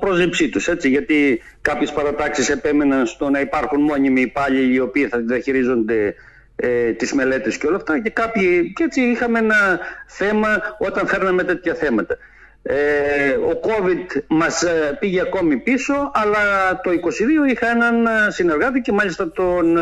πρόσληψή 0.00 0.48
τους 0.48 0.68
έτσι, 0.68 0.88
γιατί 0.88 1.42
κάποιες 1.62 1.92
παρατάξεις 1.92 2.48
επέμεναν 2.48 3.06
στο 3.06 3.30
να 3.30 3.40
υπάρχουν 3.40 3.80
μόνιμοι 3.82 4.20
υπάλληλοι 4.20 4.74
οι 4.74 4.80
οποίοι 4.80 5.06
θα 5.06 5.18
διαχειρίζονται 5.18 6.14
ε, 6.56 6.92
τις 6.92 7.12
μελέτες 7.12 7.58
και 7.58 7.66
όλα 7.66 7.76
αυτά 7.76 8.00
και, 8.00 8.10
κάποιοι, 8.10 8.72
και 8.74 8.84
έτσι 8.84 9.00
είχαμε 9.00 9.38
ένα 9.38 9.80
θέμα 10.06 10.76
όταν 10.78 11.06
φέρναμε 11.06 11.44
τέτοια 11.44 11.74
θέματα. 11.74 12.18
Ε, 12.66 13.30
ο 13.30 13.60
COVID 13.62 14.22
μας 14.26 14.62
ε, 14.62 14.96
πήγε 15.00 15.20
ακόμη 15.20 15.56
πίσω 15.56 16.10
αλλά 16.14 16.80
το 16.82 16.90
22 16.90 17.50
είχα 17.50 17.70
έναν 17.70 18.08
συνεργάτη 18.30 18.80
και 18.80 18.92
μάλιστα 18.92 19.32
τον 19.32 19.78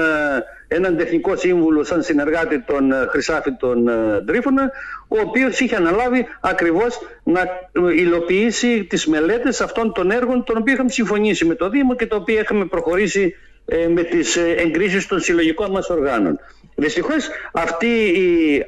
έναν 0.75 0.97
τεχνικό 0.97 1.37
σύμβουλο 1.37 1.85
σαν 1.85 2.03
συνεργάτη 2.03 2.61
τον 2.61 2.93
ε, 2.93 3.07
Χρυσάφη 3.09 3.53
τον 3.53 3.89
ε, 3.89 4.23
Τρίφωνα 4.27 4.71
ο 5.09 5.19
οποίος 5.21 5.61
είχε 5.61 5.77
αναλάβει 5.77 6.27
ακριβώς 6.41 6.99
να 7.23 7.41
υλοποιήσει 7.97 8.85
τις 8.85 9.07
μελέτες 9.07 9.61
αυτών 9.61 9.93
των 9.93 10.11
έργων 10.11 10.45
των 10.45 10.57
οποίων 10.57 10.75
είχαμε 10.75 10.91
συμφωνήσει 10.91 11.45
με 11.45 11.55
το 11.55 11.69
Δήμο 11.69 11.95
και 11.95 12.07
τα 12.07 12.17
οποία 12.17 12.41
είχαμε 12.41 12.65
προχωρήσει 12.65 13.35
ε, 13.67 13.87
με 13.89 14.03
τις 14.03 14.37
εγκρίσεις 14.37 15.07
των 15.07 15.21
συλλογικών 15.21 15.71
μας 15.71 15.89
οργάνων. 15.89 16.39
Δυστυχώς 16.75 17.29
αυτή 17.53 17.87
η, 17.87 18.65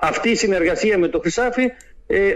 αυτή 0.00 0.30
η 0.30 0.34
συνεργασία 0.34 0.98
με 0.98 1.08
το 1.08 1.18
Χρυσάφη 1.18 1.70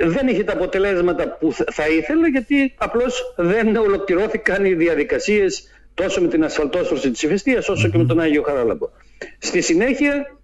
δεν 0.03 0.29
είχε 0.29 0.45
τα 0.45 0.53
αποτελέσματα 0.53 1.37
που 1.41 1.53
θα 1.53 1.89
ήθελε 1.89 2.29
γιατί 2.29 2.75
απλώς 2.79 3.35
δεν 3.37 3.77
ολοκληρώθηκαν 3.77 4.65
οι 4.65 4.75
διαδικασίες 4.75 5.69
τόσο 5.95 6.21
με 6.21 6.29
την 6.29 6.45
ασφαλτόστρωση 6.45 7.11
της 7.11 7.23
Ηφαιστείας 7.23 7.69
όσο 7.69 7.89
και 7.89 7.99
με 7.99 8.05
τον 8.05 8.21
Άγιο 8.21 8.43
Χαράλαμπο. 8.43 8.89
Στη 9.39 9.61
συνέχεια, 9.61 10.37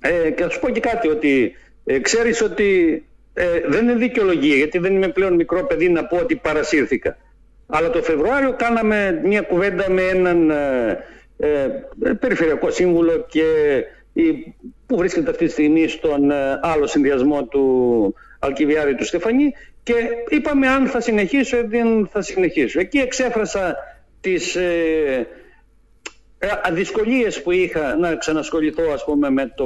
ε, 0.00 0.30
και 0.30 0.42
θα 0.42 0.50
σου 0.50 0.60
πω 0.60 0.70
και 0.70 0.80
κάτι, 0.80 1.08
ότι 1.08 1.54
ε, 1.84 1.98
ξέρεις 1.98 2.42
ότι 2.42 3.02
ε, 3.34 3.60
δεν 3.66 3.82
είναι 3.82 3.94
δικαιολογία, 3.94 4.56
γιατί 4.56 4.78
δεν 4.78 4.94
είμαι 4.94 5.08
πλέον 5.08 5.34
μικρό 5.34 5.66
παιδί 5.66 5.88
να 5.88 6.04
πω 6.04 6.16
ότι 6.16 6.36
παρασύρθηκα. 6.36 7.16
Αλλά 7.66 7.90
το 7.90 8.02
Φεβρουάριο 8.02 8.54
κάναμε 8.58 9.20
μια 9.24 9.40
κουβέντα 9.40 9.90
με 9.90 10.02
έναν 10.02 10.50
ε, 10.50 11.04
ε 11.38 12.12
περιφερειακό 12.20 12.70
σύμβουλο 12.70 13.26
και 13.28 13.44
που 14.86 14.96
βρίσκεται 14.96 15.30
αυτή 15.30 15.44
τη 15.44 15.50
στιγμή 15.50 15.88
στον 15.88 16.30
ε, 16.30 16.58
άλλο 16.62 16.86
συνδυασμό 16.86 17.44
του 17.44 18.14
Αλκιβιάρη 18.40 18.94
του 18.94 19.04
Στεφανή 19.04 19.52
και 19.82 19.94
είπαμε 20.28 20.68
αν 20.68 20.86
θα 20.86 21.00
συνεχίσω 21.00 21.56
ή 21.56 21.62
δεν 21.62 22.08
θα 22.12 22.22
συνεχίσω. 22.22 22.80
Εκεί 22.80 22.98
εξέφρασα 22.98 23.76
τις 24.20 24.56
ε, 24.56 25.26
ε, 26.38 26.72
δυσκολίες 26.72 27.42
που 27.42 27.50
είχα 27.50 27.96
να 27.96 28.16
ξανασχοληθώ 28.16 28.82
ας 28.92 29.04
πούμε 29.04 29.30
με 29.30 29.52
το 29.56 29.64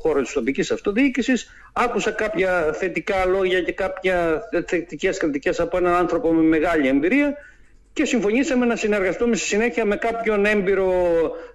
χώρο 0.00 0.22
της 0.22 0.32
τοπικής 0.32 0.70
αυτοδιοίκησης 0.70 1.50
άκουσα 1.72 2.10
κάποια 2.10 2.72
θετικά 2.72 3.26
λόγια 3.26 3.62
και 3.62 3.72
κάποια 3.72 4.42
θετικές 4.66 5.18
κριτικές 5.18 5.60
από 5.60 5.76
έναν 5.76 5.94
άνθρωπο 5.94 6.32
με 6.32 6.42
μεγάλη 6.42 6.88
εμπειρία 6.88 7.36
και 7.92 8.04
συμφωνήσαμε 8.04 8.66
να 8.66 8.76
συνεργαστούμε 8.76 9.36
στη 9.36 9.46
συνέχεια 9.46 9.84
με 9.84 9.96
κάποιον 9.96 10.44
έμπειρο 10.44 10.92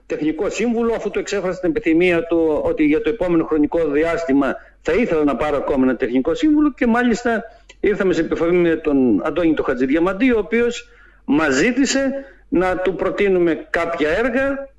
τεχνικό 0.05 0.49
σύμβουλο 0.49 0.93
αφού 0.93 1.09
του 1.09 1.19
εξέφρασε 1.19 1.59
την 1.59 1.69
επιθυμία 1.69 2.23
του 2.23 2.61
ότι 2.63 2.83
για 2.83 3.01
το 3.01 3.09
επόμενο 3.09 3.45
χρονικό 3.45 3.87
διάστημα 3.87 4.55
θα 4.85 4.93
ήθελα 4.93 5.23
να 5.23 5.35
πάρω 5.35 5.57
ακόμα 5.57 5.83
ένα 5.83 5.95
τεχνικό 5.95 6.33
σύμβουλο 6.33 6.73
και 6.73 6.87
μάλιστα 6.87 7.43
ήρθαμε 7.79 8.13
σε 8.13 8.21
επαφή 8.21 8.51
με 8.51 8.75
τον 8.75 9.21
Αντώνη 9.25 9.53
το 9.53 9.63
Χατζηδιαμαντή 9.63 10.31
ο 10.31 10.37
οποίος 10.37 10.89
μας 11.25 11.53
ζήτησε 11.53 12.25
να 12.49 12.77
του 12.77 12.95
προτείνουμε 12.95 13.67
κάποια 13.69 14.09
έργα, 14.09 14.69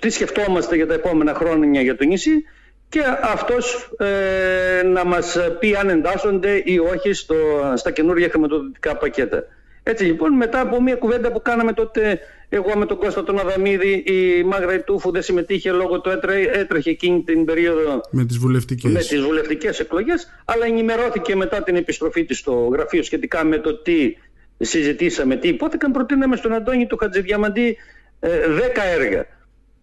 τι 0.00 0.10
σκεφτόμαστε 0.10 0.76
για 0.76 0.86
τα 0.86 0.94
επόμενα 0.94 1.34
χρόνια 1.34 1.80
για 1.80 1.96
το 1.96 2.04
νησί 2.04 2.44
και 2.88 3.00
αυτός 3.22 3.90
ε, 3.98 4.82
να 4.82 5.04
μας 5.04 5.36
πει 5.58 5.74
αν 5.74 5.88
εντάσσονται 5.88 6.62
ή 6.64 6.78
όχι 6.78 7.12
στο, 7.12 7.36
στα 7.74 7.90
καινούργια 7.90 8.28
χρηματοδοτικά 8.28 8.96
πακέτα. 8.96 9.44
Έτσι 9.82 10.04
λοιπόν 10.04 10.32
μετά 10.32 10.60
από 10.60 10.82
μια 10.82 10.94
κουβέντα 10.94 11.32
που 11.32 11.42
κάναμε 11.42 11.72
τότε 11.72 12.20
εγώ 12.48 12.76
με 12.76 12.86
τον 12.86 12.96
Κώστα 12.96 13.24
τον 13.24 13.38
Αδαμίδη 13.38 14.04
η 14.06 14.42
Μάγρα 14.44 14.80
Τούφου 14.80 15.10
δεν 15.10 15.22
συμμετείχε 15.22 15.70
λόγω 15.70 16.00
του 16.00 16.10
έτρε, 16.10 16.40
έτρεχε 16.40 16.90
εκείνη 16.90 17.22
την 17.22 17.44
περίοδο 17.44 18.00
με 18.10 18.24
τις 18.24 18.38
βουλευτικές, 18.38 18.92
με 18.92 18.98
τις 18.98 19.20
βουλευτικές 19.20 19.80
εκλογές 19.80 20.42
αλλά 20.44 20.66
ενημερώθηκε 20.66 21.36
μετά 21.36 21.62
την 21.62 21.76
επιστροφή 21.76 22.24
της 22.24 22.38
στο 22.38 22.68
γραφείο 22.72 23.02
σχετικά 23.02 23.44
με 23.44 23.58
το 23.58 23.74
τι 23.74 24.14
συζητήσαμε 24.58 25.36
τι 25.36 25.48
υπόθηκαν, 25.48 25.92
προτείναμε 25.92 26.36
στον 26.36 26.52
Αντώνη 26.52 26.86
του 26.86 26.96
Χατζηδιαμαντή 26.96 27.76
ε, 28.20 28.28
10 28.28 28.60
έργα. 28.98 29.26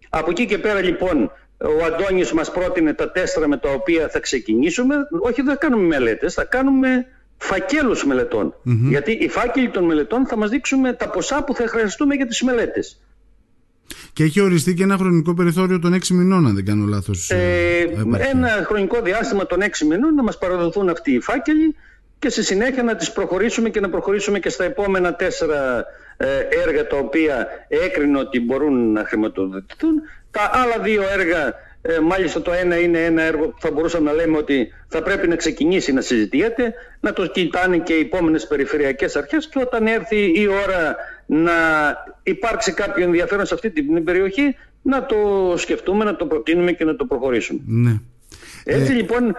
Από 0.09 0.29
εκεί 0.29 0.45
και 0.45 0.57
πέρα 0.57 0.81
λοιπόν 0.81 1.31
ο 1.57 1.85
Αντώνης 1.85 2.31
μας 2.31 2.51
πρότεινε 2.51 2.93
τα 2.93 3.11
τέσσερα 3.11 3.47
με 3.47 3.57
τα 3.57 3.71
οποία 3.71 4.09
θα 4.09 4.19
ξεκινήσουμε. 4.19 4.95
Όχι 5.21 5.41
δεν 5.41 5.45
θα 5.45 5.55
κάνουμε 5.55 5.83
μελέτες, 5.83 6.33
θα 6.33 6.43
κάνουμε 6.43 7.05
φακέλους 7.37 8.05
Γιατί 8.63 9.11
οι 9.11 9.29
φάκελοι 9.29 9.69
των 9.69 9.83
μελετών 9.83 10.27
θα 10.27 10.37
μας 10.37 10.49
δείξουν 10.49 10.81
τα 10.97 11.09
ποσά 11.09 11.43
που 11.43 11.55
θα 11.55 11.67
χρειαστούμε 11.67 12.15
για 12.15 12.25
τις 12.25 12.41
μελέτες. 12.41 12.99
Και 14.13 14.23
έχει 14.23 14.41
οριστεί 14.41 14.73
και 14.73 14.83
ένα 14.83 14.97
χρονικό 14.97 15.33
περιθώριο 15.33 15.79
των 15.79 15.93
6 15.93 16.07
μηνών, 16.07 16.47
αν 16.47 16.55
δεν 16.55 16.65
κάνω 16.65 16.85
λάθος. 16.85 17.29
Ε, 17.29 17.89
ένα 18.31 18.49
χρονικό 18.65 19.01
διάστημα 19.01 19.45
των 19.45 19.61
6 19.61 19.85
μηνών 19.85 20.13
να 20.13 20.23
μας 20.23 20.37
παραδοθούν 20.37 20.89
αυτοί 20.89 21.11
οι 21.11 21.19
φάκελοι 21.19 21.75
και 22.19 22.29
στη 22.29 22.43
συνέχεια 22.43 22.83
να 22.83 22.95
τις 22.95 23.11
προχωρήσουμε 23.11 23.69
και 23.69 23.79
να 23.79 23.89
προχωρήσουμε 23.89 24.39
και 24.39 24.49
στα 24.49 24.63
επόμενα 24.63 25.15
τέσσερα 25.15 25.85
ε, 26.17 26.27
έργα 26.67 26.87
τα 26.87 26.97
οποία 26.97 27.47
έκρινε 27.67 28.19
ότι 28.19 28.39
μπορούν 28.39 28.91
να 28.91 29.05
χρηματοδοτηθούν. 29.05 30.01
Τα 30.31 30.49
άλλα 30.53 30.83
δύο 30.83 31.03
έργα, 31.17 31.53
ε, 31.87 31.99
μάλιστα 31.99 32.41
το 32.41 32.51
ένα 32.51 32.79
είναι 32.79 33.03
ένα 33.03 33.21
έργο 33.21 33.47
που 33.47 33.57
θα 33.59 33.71
μπορούσαμε 33.71 34.09
να 34.09 34.15
λέμε 34.15 34.37
ότι 34.37 34.67
θα 34.87 35.01
πρέπει 35.01 35.27
να 35.27 35.35
ξεκινήσει 35.35 35.93
να 35.93 36.01
συζητιέται, 36.01 36.73
να 36.99 37.13
το 37.13 37.25
κοιτάνε 37.25 37.77
και 37.77 37.93
οι 37.93 37.99
επόμενες 37.99 38.47
περιφερειακές 38.47 39.15
αρχές 39.15 39.47
και 39.47 39.59
όταν 39.59 39.87
έρθει 39.87 40.41
η 40.41 40.47
ώρα 40.47 40.95
να 41.25 41.51
υπάρξει 42.23 42.73
κάποιο 42.73 43.03
ενδιαφέρον 43.03 43.45
σε 43.45 43.53
αυτή 43.53 43.71
την 43.71 44.03
περιοχή 44.03 44.55
να 44.81 45.05
το 45.05 45.17
σκεφτούμε, 45.57 46.03
να 46.05 46.15
το 46.15 46.25
προτείνουμε 46.25 46.71
και 46.71 46.85
να 46.85 46.95
το 46.95 47.05
προχωρήσουμε. 47.05 47.59
Ναι. 47.65 47.99
Έτσι 48.63 48.91
ε... 48.91 48.95
λοιπόν 48.95 49.35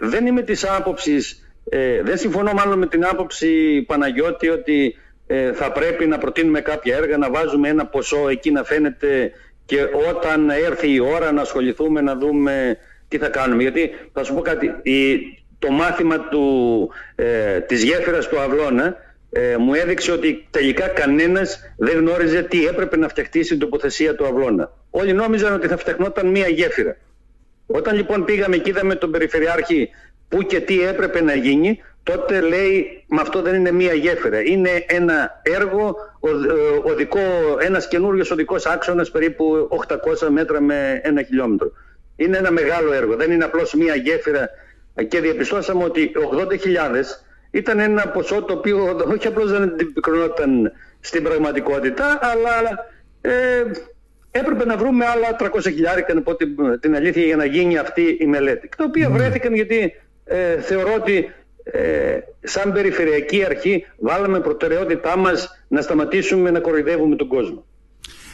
δεν 0.00 0.26
είμαι 0.26 0.42
της 0.42 0.64
άποψης 0.64 1.42
ε, 1.68 2.02
δεν 2.02 2.18
συμφωνώ 2.18 2.52
μάλλον 2.52 2.78
με 2.78 2.86
την 2.86 3.04
άποψη 3.04 3.82
Παναγιώτη 3.82 4.48
ότι 4.48 4.96
ε, 5.26 5.52
θα 5.52 5.72
πρέπει 5.72 6.06
να 6.06 6.18
προτείνουμε 6.18 6.60
κάποια 6.60 6.96
έργα, 6.96 7.16
να 7.16 7.30
βάζουμε 7.30 7.68
ένα 7.68 7.86
ποσό 7.86 8.28
εκεί 8.28 8.50
να 8.50 8.64
φαίνεται 8.64 9.32
και 9.72 9.88
όταν 10.08 10.50
έρθει 10.50 10.92
η 10.92 10.98
ώρα 10.98 11.32
να 11.32 11.40
ασχοληθούμε 11.40 12.00
να 12.00 12.16
δούμε 12.16 12.76
τι 13.08 13.18
θα 13.18 13.28
κάνουμε. 13.28 13.62
Γιατί 13.62 13.90
θα 14.12 14.24
σου 14.24 14.34
πω 14.34 14.40
κάτι, 14.40 14.72
το 15.58 15.70
μάθημα 15.70 16.28
του, 16.28 16.90
ε, 17.14 17.60
της 17.60 17.82
γέφυρας 17.82 18.28
του 18.28 18.40
Αυλώνα 18.40 18.96
ε, 19.30 19.56
μου 19.56 19.74
έδειξε 19.74 20.12
ότι 20.12 20.46
τελικά 20.50 20.88
κανένας 20.88 21.60
δεν 21.76 21.98
γνώριζε 21.98 22.42
τι 22.42 22.66
έπρεπε 22.66 22.96
να 22.96 23.08
φτιαχτεί 23.08 23.44
στην 23.44 23.58
τοποθεσία 23.58 24.14
του 24.14 24.26
Αυλώνα. 24.26 24.72
Όλοι 24.90 25.12
νόμιζαν 25.12 25.52
ότι 25.52 25.66
θα 25.66 25.76
φτιαχνόταν 25.76 26.26
μία 26.26 26.48
γέφυρα. 26.48 26.96
Όταν 27.66 27.96
λοιπόν 27.96 28.24
πήγαμε 28.24 28.56
και 28.56 28.70
είδαμε 28.70 28.94
τον 28.94 29.10
Περιφερειάρχη 29.10 29.90
πού 30.32 30.42
και 30.42 30.60
τι 30.60 30.82
έπρεπε 30.82 31.20
να 31.20 31.34
γίνει, 31.34 31.80
τότε 32.02 32.40
λέει 32.40 33.04
με 33.06 33.20
αυτό 33.20 33.42
δεν 33.42 33.54
είναι 33.54 33.70
μία 33.70 33.92
γέφυρα. 33.92 34.40
Είναι 34.40 34.84
ένα 34.86 35.40
έργο, 35.42 35.96
ε, 36.20 36.90
οδικό, 36.90 37.20
ένας 37.58 37.88
καινούριος 37.88 38.30
οδικός 38.30 38.66
άξονας 38.66 39.10
περίπου 39.10 39.68
800 39.88 40.28
μέτρα 40.28 40.60
με 40.60 41.00
ένα 41.02 41.22
χιλιόμετρο. 41.22 41.72
Είναι 42.16 42.36
ένα 42.36 42.50
μεγάλο 42.50 42.92
έργο, 42.92 43.16
δεν 43.16 43.30
είναι 43.30 43.44
απλώς 43.44 43.74
μία 43.74 43.94
γέφυρα 43.94 44.48
και 45.08 45.20
διαπιστώσαμε 45.20 45.84
ότι 45.84 46.10
80.000 46.14 47.24
ήταν 47.50 47.78
ένα 47.78 48.08
ποσό 48.08 48.42
το 48.42 48.52
οποίο 48.52 48.96
όχι 49.16 49.26
απλώς 49.26 49.50
δεν 49.50 49.62
αντιπικρονόταν 49.62 50.72
στην 51.00 51.22
πραγματικότητα, 51.22 52.18
αλλά 52.22 52.86
ε, 53.20 53.62
έπρεπε 54.30 54.64
να 54.64 54.76
βρούμε 54.76 55.06
άλλα 55.06 55.36
300 55.38 55.60
χιλιάρικα, 55.62 56.14
να 56.14 56.22
πω 56.22 56.34
την, 56.34 56.80
την 56.80 56.94
αλήθεια, 56.96 57.22
για 57.22 57.36
να 57.36 57.44
γίνει 57.44 57.78
αυτή 57.78 58.16
η 58.20 58.26
μελέτη. 58.26 58.68
Τα 58.76 58.84
οποία 58.84 59.08
ναι. 59.08 59.16
βρέθηκαν 59.16 59.54
γιατί 59.54 59.94
ε, 60.32 60.60
θεωρώ 60.60 60.94
ότι 60.94 61.32
ε, 61.64 62.18
σαν 62.42 62.72
περιφερειακή 62.72 63.44
αρχή 63.44 63.86
βάλαμε 63.98 64.40
προτεραιότητά 64.40 65.16
μας 65.16 65.64
να 65.68 65.80
σταματήσουμε 65.80 66.50
να 66.50 66.60
κοροϊδεύουμε 66.60 67.16
τον 67.16 67.28
κόσμο. 67.28 67.64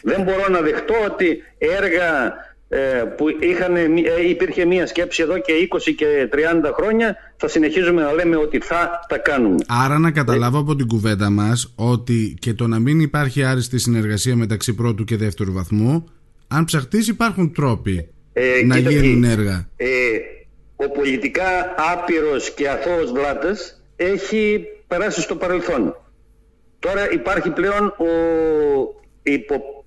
Δεν 0.02 0.22
μπορώ 0.22 0.48
να 0.48 0.60
δεχτώ 0.60 0.94
ότι 1.10 1.42
έργα 1.58 2.34
ε, 2.68 2.78
που 3.16 3.24
είχαν, 3.40 3.76
ε, 3.76 3.88
υπήρχε 4.28 4.64
μία 4.64 4.86
σκέψη 4.86 5.22
εδώ 5.22 5.38
και 5.38 5.52
20 5.70 5.94
και 5.96 6.28
30 6.32 6.36
χρόνια 6.76 7.16
θα 7.36 7.48
συνεχίζουμε 7.48 8.02
να 8.02 8.12
λέμε 8.12 8.36
ότι 8.36 8.58
θα 8.58 9.04
τα 9.08 9.18
κάνουμε. 9.18 9.56
Άρα 9.66 9.98
να 9.98 10.10
καταλάβω 10.10 10.58
από 10.58 10.76
την 10.76 10.86
κουβέντα 10.86 11.30
μας 11.30 11.72
ότι 11.76 12.36
και 12.40 12.54
το 12.54 12.66
να 12.66 12.78
μην 12.78 13.00
υπάρχει 13.00 13.44
άριστη 13.44 13.78
συνεργασία 13.78 14.36
μεταξύ 14.36 14.74
πρώτου 14.74 15.04
και 15.04 15.16
δεύτερου 15.16 15.52
βαθμού 15.52 16.08
αν 16.48 16.64
ψαχτείς 16.64 17.08
υπάρχουν 17.08 17.52
τρόποι 17.52 18.08
ε, 18.32 18.64
να 18.64 18.78
γίνουν 18.78 19.24
έργα. 19.24 19.68
Ε, 19.76 19.86
ο 20.80 20.90
πολιτικά 20.90 21.74
άπειρος 21.92 22.50
και 22.50 22.68
αθώος 22.68 23.12
Βλάτας 23.12 23.82
έχει 23.96 24.66
περάσει 24.86 25.20
στο 25.20 25.36
παρελθόν. 25.36 25.96
Τώρα 26.78 27.12
υπάρχει 27.12 27.50
πλέον 27.50 27.86
ο, 27.86 28.06
υπο, 29.22 29.84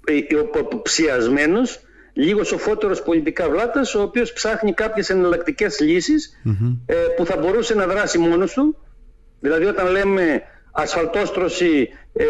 υποψιασμένος, 0.59 1.79
λίγο 2.13 2.43
σοφότερος 2.43 3.01
πολιτικά 3.01 3.49
Βλάτας, 3.49 3.95
ο 3.95 4.01
οποίος 4.01 4.33
ψάχνει 4.33 4.73
κάποιες 4.73 5.09
εναλλακτικές 5.09 5.79
ε, 6.85 6.95
που 7.17 7.25
θα 7.25 7.37
μπορούσε 7.37 7.73
να 7.75 7.87
δράσει 7.87 8.17
μόνος 8.17 8.53
του. 8.53 8.77
Δηλαδή 9.39 9.65
όταν 9.65 9.87
λέμε 9.91 10.41
ασφαλτόστρωση, 10.71 11.89
ε, 12.13 12.25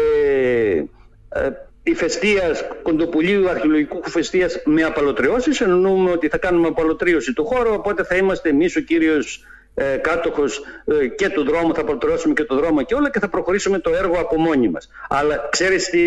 ε 1.28 1.50
ηφαιστείας 1.82 2.64
κοντοπουλίου 2.82 3.48
αρχαιολογικού 3.48 4.10
φεστία 4.10 4.48
με 4.64 4.82
απαλωτριώσεις. 4.82 5.60
Εννοούμε 5.60 6.10
ότι 6.10 6.28
θα 6.28 6.38
κάνουμε 6.38 6.68
απαλωτρίωση 6.68 7.32
του 7.32 7.44
χώρου, 7.44 7.72
οπότε 7.72 8.04
θα 8.04 8.16
είμαστε 8.16 8.48
εμείς 8.48 8.76
ο 8.76 8.80
κύριος 8.80 9.44
ε, 9.74 9.96
κάτοχος 9.96 10.60
ε, 10.84 11.06
και 11.06 11.28
του 11.28 11.44
δρόμου, 11.44 11.74
θα 11.74 11.80
απαλωτριώσουμε 11.80 12.34
και 12.34 12.44
το 12.44 12.54
δρόμο 12.54 12.82
και 12.82 12.94
όλα 12.94 13.10
και 13.10 13.18
θα 13.18 13.28
προχωρήσουμε 13.28 13.78
το 13.78 13.90
έργο 13.90 14.20
από 14.20 14.40
μόνοι 14.40 14.68
μας. 14.68 14.88
Αλλά 15.08 15.48
ξέρεις 15.50 15.90
τι 15.90 16.00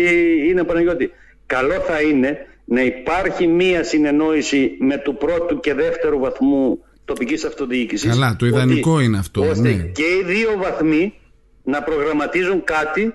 είναι, 0.48 0.64
Παναγιώτη, 0.64 1.12
καλό 1.46 1.74
θα 1.74 2.00
είναι 2.00 2.38
να 2.64 2.80
υπάρχει 2.80 3.46
μία 3.46 3.84
συνεννόηση 3.84 4.76
με 4.80 4.96
του 4.96 5.16
πρώτου 5.16 5.60
και 5.60 5.74
δεύτερου 5.74 6.18
βαθμού 6.18 6.84
τοπικής 7.04 7.44
αυτοδιοίκησης. 7.44 8.10
Καλά, 8.10 8.36
το 8.38 8.46
ιδανικό 8.46 9.00
είναι 9.00 9.18
αυτό. 9.18 9.48
Ώστε 9.48 9.68
ναι. 9.68 9.82
και 9.82 10.02
οι 10.02 10.22
δύο 10.24 10.56
βαθμοί 10.56 11.14
να 11.62 11.82
προγραμματίζουν 11.82 12.64
κάτι 12.64 13.14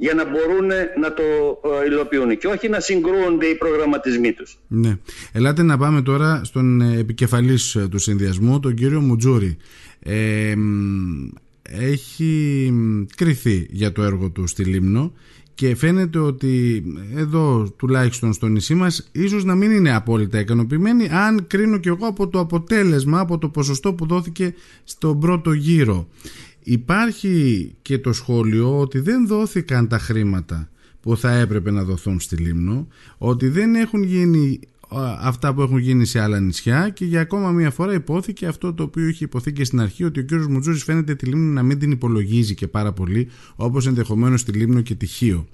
για 0.00 0.14
να 0.14 0.24
μπορούν 0.24 0.66
να 1.00 1.14
το 1.14 1.22
ε, 1.82 1.86
υλοποιούν 1.86 2.38
και 2.38 2.46
όχι 2.46 2.68
να 2.68 2.80
συγκρούονται 2.80 3.46
οι 3.46 3.54
προγραμματισμοί 3.54 4.32
τους. 4.32 4.58
Ναι. 4.68 4.98
Ελάτε 5.32 5.62
να 5.62 5.78
πάμε 5.78 6.02
τώρα 6.02 6.40
στον 6.44 6.80
ε, 6.80 6.98
επικεφαλής 6.98 7.74
ε, 7.74 7.88
του 7.88 7.98
συνδυασμού, 7.98 8.60
τον 8.60 8.74
κύριο 8.74 9.00
Μουτζούρη. 9.00 9.56
Ε, 10.02 10.54
έχει 11.62 12.72
κριθεί 13.16 13.66
για 13.70 13.92
το 13.92 14.02
έργο 14.02 14.30
του 14.30 14.46
στη 14.46 14.64
Λίμνο 14.64 15.12
και 15.58 15.76
φαίνεται 15.76 16.18
ότι 16.18 16.82
εδώ 17.14 17.72
τουλάχιστον 17.76 18.32
στο 18.32 18.46
νησί 18.46 18.74
μας 18.74 19.08
ίσως 19.12 19.44
να 19.44 19.54
μην 19.54 19.70
είναι 19.70 19.94
απόλυτα 19.94 20.38
ικανοποιημένοι 20.38 21.08
αν 21.10 21.46
κρίνω 21.46 21.78
και 21.78 21.88
εγώ 21.88 22.06
από 22.06 22.28
το 22.28 22.38
αποτέλεσμα, 22.40 23.20
από 23.20 23.38
το 23.38 23.48
ποσοστό 23.48 23.94
που 23.94 24.06
δόθηκε 24.06 24.54
στον 24.84 25.20
πρώτο 25.20 25.52
γύρο. 25.52 26.08
Υπάρχει 26.62 27.70
και 27.82 27.98
το 27.98 28.12
σχόλιο 28.12 28.78
ότι 28.78 28.98
δεν 29.00 29.26
δόθηκαν 29.26 29.88
τα 29.88 29.98
χρήματα 29.98 30.68
που 31.00 31.16
θα 31.16 31.32
έπρεπε 31.32 31.70
να 31.70 31.84
δοθούν 31.84 32.20
στη 32.20 32.36
Λίμνο, 32.36 32.86
ότι 33.18 33.48
δεν 33.48 33.74
έχουν 33.74 34.02
γίνει 34.02 34.60
αυτά 35.20 35.54
που 35.54 35.62
έχουν 35.62 35.78
γίνει 35.78 36.06
σε 36.06 36.20
άλλα 36.20 36.40
νησιά 36.40 36.88
και 36.88 37.04
για 37.04 37.20
ακόμα 37.20 37.50
μία 37.50 37.70
φορά 37.70 37.92
υπόθηκε 37.92 38.46
αυτό 38.46 38.74
το 38.74 38.82
οποίο 38.82 39.06
είχε 39.06 39.24
υποθεί 39.24 39.52
και 39.52 39.64
στην 39.64 39.80
αρχή 39.80 40.04
ότι 40.04 40.20
ο 40.20 40.22
κύριος 40.22 40.46
Μουτζούρης 40.46 40.84
φαίνεται 40.84 41.14
τη 41.14 41.26
Λίμνο 41.26 41.52
να 41.52 41.62
μην 41.62 41.78
την 41.78 41.90
υπολογίζει 41.90 42.54
και 42.54 42.66
πάρα 42.66 42.92
πολύ 42.92 43.30
όπως 43.56 43.86
ενδεχομένως 43.86 44.44
τη 44.44 44.52
Λίμνο 44.52 44.80
και 44.80 44.94
τη 44.94 45.06
Χίο. 45.06 45.48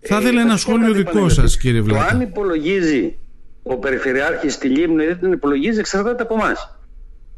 θα 0.00 0.20
ήθελα 0.20 0.40
ένα 0.40 0.56
σχόλιο 0.56 0.92
δικό 0.92 1.28
σας 1.28 1.56
κύριε 1.56 1.80
Βλάκα. 1.80 2.08
Το 2.08 2.14
αν 2.14 2.20
υπολογίζει 2.20 3.16
ο 3.62 3.76
Περιφερειάρχης 3.76 4.58
τη 4.58 4.68
Λίμνο 4.68 5.02
ή 5.02 5.06
δεν 5.06 5.18
την 5.18 5.32
υπολογίζει 5.32 5.78
εξαρτάται 5.78 6.22
από 6.22 6.34
εμάς. 6.34 6.78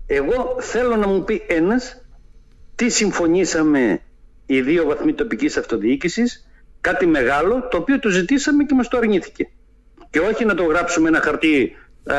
Εγώ 0.06 0.56
θέλω 0.60 0.96
να 0.96 1.06
μου 1.06 1.24
πει 1.24 1.42
ένας 1.46 2.00
τι 2.74 2.88
συμφωνήσαμε 2.90 4.00
οι 4.46 4.60
δύο 4.60 4.84
βαθμοί 4.84 5.12
τοπικής 5.12 5.56
αυτοδιοίκησης, 5.56 6.48
κάτι 6.80 7.06
μεγάλο, 7.06 7.68
το 7.70 7.76
οποίο 7.76 7.98
το 7.98 8.08
ζητήσαμε 8.08 8.64
και 8.64 8.74
μας 8.74 8.88
το 8.88 8.96
αρνήθηκε. 8.96 9.48
Και 10.16 10.22
όχι 10.22 10.44
να 10.44 10.54
το 10.54 10.64
γράψουμε 10.64 11.08
ένα 11.08 11.20
χαρτί 11.20 11.76
ε, 12.06 12.14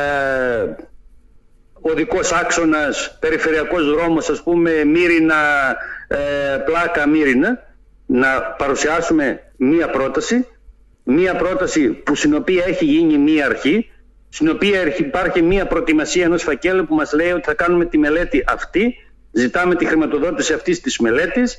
οδικός 1.74 2.32
άξονας, 2.32 3.18
περιφερειακός 3.20 3.90
δρόμος, 3.90 4.30
ας 4.30 4.44
πούμε, 4.44 4.84
μύρινα, 4.84 5.36
ε, 6.08 6.58
πλάκα 6.66 7.08
μύρινα, 7.08 7.76
να 8.06 8.42
παρουσιάσουμε 8.42 9.40
μία 9.58 9.90
πρόταση, 9.90 10.48
μία 11.04 11.36
πρόταση 11.36 11.90
που 11.90 12.16
στην 12.16 12.34
οποία 12.36 12.64
έχει 12.68 12.86
γίνει 12.86 13.18
μία 13.18 13.46
αρχή, 13.46 13.92
στην 14.30 14.50
οποία 14.50 14.98
υπάρχει 14.98 15.42
μία 15.42 15.68
προετοιμασία 15.68 16.24
ενός 16.24 16.44
φακέλου 16.44 16.86
που 16.86 16.96
μας 16.96 17.14
λέει 17.14 17.32
ότι 17.32 17.46
θα 17.46 17.54
κάνουμε 17.54 17.86
τη 17.86 17.98
μελέτη 17.98 18.44
αυτή 18.48 18.96
ζητάμε 19.32 19.76
τη 19.76 19.86
χρηματοδότηση 19.86 20.54
αυτής 20.54 20.82
της 20.82 21.00
μελέτης 21.00 21.58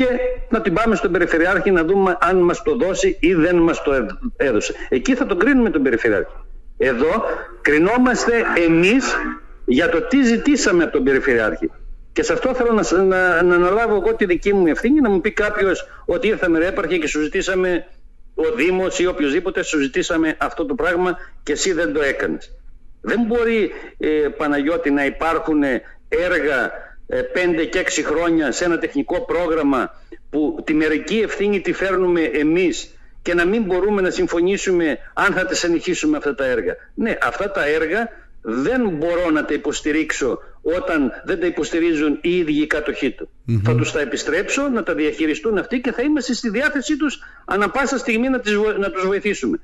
και 0.00 0.08
να 0.48 0.60
την 0.60 0.74
πάμε 0.74 0.94
στον 0.96 1.12
Περιφερειάρχη 1.12 1.70
να 1.70 1.84
δούμε 1.84 2.18
αν 2.20 2.36
μας 2.36 2.62
το 2.62 2.76
δώσει 2.76 3.16
ή 3.20 3.34
δεν 3.34 3.56
μας 3.56 3.82
το 3.82 4.06
έδωσε. 4.36 4.74
Εκεί 4.88 5.14
θα 5.14 5.26
τον 5.26 5.38
κρίνουμε 5.38 5.70
τον 5.70 5.82
Περιφερειάρχη. 5.82 6.32
Εδώ 6.78 7.24
κρινόμαστε 7.60 8.32
εμείς 8.66 9.16
για 9.64 9.88
το 9.88 10.02
τι 10.02 10.22
ζητήσαμε 10.22 10.82
από 10.82 10.92
τον 10.92 11.04
Περιφερειάρχη. 11.04 11.70
Και 12.12 12.22
σε 12.22 12.32
αυτό 12.32 12.54
θέλω 12.54 12.72
να, 12.72 13.02
να, 13.02 13.42
να 13.42 13.54
αναλάβω 13.54 13.94
εγώ 13.94 14.14
τη 14.14 14.24
δική 14.24 14.54
μου 14.54 14.66
ευθύνη, 14.66 15.00
να 15.00 15.10
μου 15.10 15.20
πει 15.20 15.30
κάποιος 15.30 15.88
ότι 16.04 16.28
ήρθαμε 16.28 16.58
ρέπαρχε 16.58 16.98
και 16.98 17.06
σου 17.06 17.22
ζητήσαμε 17.22 17.86
ο 18.34 18.54
Δήμος 18.56 18.98
ή 18.98 19.06
οποιοδήποτε 19.06 19.62
σου 19.62 19.80
ζητήσαμε 19.80 20.36
αυτό 20.38 20.66
το 20.66 20.74
πράγμα 20.74 21.16
και 21.42 21.52
εσύ 21.52 21.72
δεν 21.72 21.92
το 21.92 22.02
έκανες. 22.02 22.56
Δεν 23.00 23.20
μπορεί, 23.26 23.70
ε, 23.98 24.08
Παναγιώτη, 24.36 24.90
να 24.90 25.04
υπάρχουν 25.04 25.62
έργα 26.08 26.70
5 27.10 27.58
ε, 27.58 27.64
και 27.64 27.84
6 27.86 28.02
χρόνια 28.04 28.52
σε 28.52 28.64
ένα 28.64 28.78
τεχνικό 28.78 29.24
πρόγραμμα 29.24 29.94
που 30.30 30.62
τη 30.64 30.74
μερική 30.74 31.18
ευθύνη 31.18 31.60
τη 31.60 31.72
φέρνουμε 31.72 32.20
εμείς 32.20 32.94
και 33.22 33.34
να 33.34 33.44
μην 33.44 33.62
μπορούμε 33.62 34.00
να 34.00 34.10
συμφωνήσουμε 34.10 34.98
αν 35.14 35.32
θα 35.32 35.46
τα 35.46 35.54
συνεχίσουμε 35.54 36.16
αυτά 36.16 36.34
τα 36.34 36.44
έργα. 36.44 36.76
Ναι, 36.94 37.18
αυτά 37.22 37.50
τα 37.50 37.66
έργα 37.66 38.08
δεν 38.42 38.88
μπορώ 38.88 39.30
να 39.30 39.44
τα 39.44 39.54
υποστηρίξω 39.54 40.38
όταν 40.62 41.12
δεν 41.24 41.40
τα 41.40 41.46
υποστηρίζουν 41.46 42.18
οι 42.22 42.36
ίδιοι 42.36 42.62
οι 42.62 42.66
κάτοχοί 42.66 43.10
του. 43.10 43.28
Θα 43.64 43.74
τους 43.74 43.92
τα 43.92 44.00
επιστρέψω, 44.00 44.68
να 44.68 44.82
τα 44.82 44.94
διαχειριστούν 44.94 45.58
αυτοί 45.58 45.80
και 45.80 45.92
θα 45.92 46.02
είμαστε 46.02 46.34
στη 46.34 46.50
διάθεσή 46.50 46.96
τους 46.96 47.18
ανα 47.44 47.70
πάσα 47.70 47.98
στιγμή 47.98 48.28
να, 48.28 48.40
τις, 48.40 48.52
να 48.78 48.90
τους 48.90 49.06
βοηθήσουμε. 49.06 49.60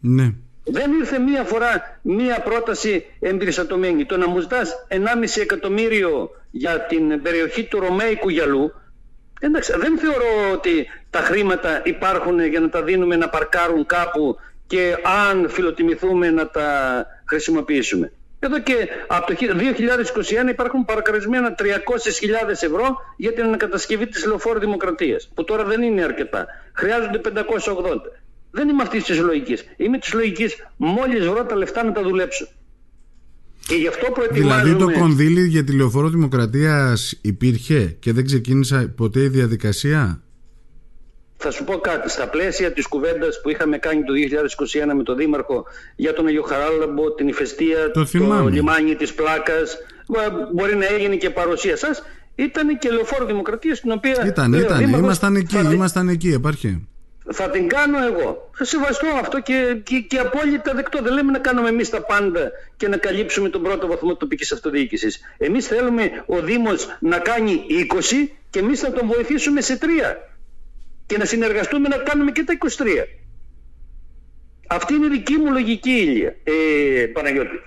Ναι. 0.00 0.34
Δεν 0.64 0.92
ήρθε 0.92 1.18
μία 1.18 1.44
φορά 1.44 1.98
μία 2.02 2.40
πρόταση 2.40 3.06
εμπειριστατωμένη. 3.20 4.04
Το 4.04 4.16
να 4.16 4.28
μου 4.28 4.40
ζητάς 4.40 4.86
1,5 4.88 5.40
εκατομμύριο 5.40 6.30
για 6.50 6.80
την 6.80 7.22
περιοχή 7.22 7.64
του 7.64 7.80
Ρωμαϊκού 7.80 8.28
γυαλού, 8.28 8.72
εντάξει, 9.40 9.72
δεν 9.76 9.98
θεωρώ 9.98 10.50
ότι 10.52 10.86
τα 11.10 11.18
χρήματα 11.18 11.80
υπάρχουν 11.84 12.44
για 12.44 12.60
να 12.60 12.68
τα 12.68 12.82
δίνουμε 12.82 13.16
να 13.16 13.28
παρκάρουν 13.28 13.86
κάπου 13.86 14.36
και 14.66 14.96
αν 15.28 15.48
φιλοτιμηθούμε 15.48 16.30
να 16.30 16.48
τα 16.48 17.06
χρησιμοποιήσουμε. 17.24 18.12
Εδώ 18.38 18.60
και 18.60 18.88
από 19.06 19.26
το 19.26 19.34
2021 20.46 20.48
υπάρχουν 20.48 20.84
παρακαρισμένα 20.84 21.54
300.000 21.58 21.64
ευρώ 22.48 22.96
για 23.16 23.32
την 23.32 23.44
ανακατασκευή 23.44 24.06
της 24.06 24.26
λεωφόρου 24.26 24.58
Δημοκρατίας, 24.58 25.30
που 25.34 25.44
τώρα 25.44 25.64
δεν 25.64 25.82
είναι 25.82 26.02
αρκετά. 26.02 26.46
Χρειάζονται 26.72 27.18
580. 27.18 28.23
Δεν 28.54 28.68
είμαι 28.68 28.82
αυτής 28.82 29.04
της 29.04 29.18
λογικής. 29.18 29.64
Είμαι 29.76 29.98
της 29.98 30.12
λογικής 30.12 30.54
μόλις 30.76 31.26
βρω 31.26 31.44
τα 31.44 31.56
λεφτά 31.56 31.84
να 31.84 31.92
τα 31.92 32.02
δουλέψω. 32.02 32.48
Και 33.66 33.74
γι' 33.74 33.88
αυτό 33.88 34.10
προετοιμάζουμε... 34.10 34.62
Δηλαδή 34.62 34.92
το 34.92 35.00
κονδύλι 35.00 35.48
για 35.48 35.64
τη 35.64 35.72
λεωφόρο 35.76 36.08
Δημοκρατίας 36.08 37.18
υπήρχε 37.22 37.96
και 38.00 38.12
δεν 38.12 38.24
ξεκίνησε 38.24 38.92
ποτέ 38.96 39.20
η 39.20 39.28
διαδικασία; 39.28 40.22
Θα 41.36 41.50
σου 41.50 41.64
πω 41.64 41.78
κάτι. 41.78 42.10
Στα 42.10 42.28
πλαίσια 42.28 42.72
της 42.72 42.86
κουβέντας 42.86 43.40
που 43.40 43.48
είχαμε 43.50 43.78
κάνει 43.78 44.02
το 44.04 44.12
2021 44.90 44.94
με 44.96 45.02
τον 45.02 45.16
Δήμαρχο 45.16 45.64
για 45.96 46.12
τον 46.12 46.26
Αγιο 46.26 46.42
Χαράλαμπο, 46.42 47.12
την 47.14 47.28
ηφαιστία, 47.28 47.90
το, 47.90 48.06
το 48.12 48.48
λιμάνι 48.48 48.94
της 48.94 49.14
Πλάκας, 49.14 49.76
μπορεί 50.54 50.76
να 50.76 50.86
έγινε 50.86 51.16
και 51.16 51.30
παρουσία 51.30 51.76
σας, 51.76 52.02
ήταν 52.34 52.78
και 52.78 52.90
λεωφόρο 52.90 53.26
Δημοκρατίας, 53.26 53.80
την 53.80 53.90
οποία... 53.90 54.26
Ήταν, 54.26 54.52
ήταν. 54.52 54.92
Ήμασταν 54.92 55.36
εκεί, 55.36 55.56
θα... 55.56 55.72
ήμασταν 55.72 56.08
εκεί, 56.08 56.28
επάρχει. 56.32 56.88
Θα 57.32 57.50
την 57.50 57.68
κάνω 57.68 57.98
εγώ. 58.04 58.50
Θα 58.54 58.64
σεβαστώ 58.64 59.06
αυτό 59.20 59.40
και, 59.40 59.80
και, 59.82 60.00
και 60.00 60.18
απόλυτα 60.18 60.74
δεκτό. 60.74 61.02
Δεν 61.02 61.12
λέμε 61.12 61.32
να 61.32 61.38
κάνουμε 61.38 61.68
εμείς 61.68 61.90
τα 61.90 62.02
πάντα 62.02 62.50
και 62.76 62.88
να 62.88 62.96
καλύψουμε 62.96 63.48
τον 63.48 63.62
πρώτο 63.62 63.86
βαθμό 63.86 64.16
τοπικής 64.16 64.52
αυτοδιοίκησης. 64.52 65.20
Εμείς 65.38 65.66
θέλουμε 65.66 66.24
ο 66.26 66.40
Δήμος 66.40 66.96
να 67.00 67.18
κάνει 67.18 67.64
20 67.92 68.28
και 68.50 68.58
εμείς 68.58 68.80
θα 68.80 68.92
τον 68.92 69.06
βοηθήσουμε 69.06 69.60
σε 69.60 69.78
3 69.82 69.86
και 71.06 71.18
να 71.18 71.24
συνεργαστούμε 71.24 71.88
να 71.88 71.96
κάνουμε 71.96 72.30
και 72.30 72.44
τα 72.44 72.56
23. 72.58 72.84
Αυτή 74.66 74.94
είναι 74.94 75.06
η 75.06 75.08
δική 75.08 75.36
μου 75.36 75.52
λογική 75.52 75.90
ήλια, 75.90 76.36
ε, 76.44 77.06
παναγιωτη 77.06 77.60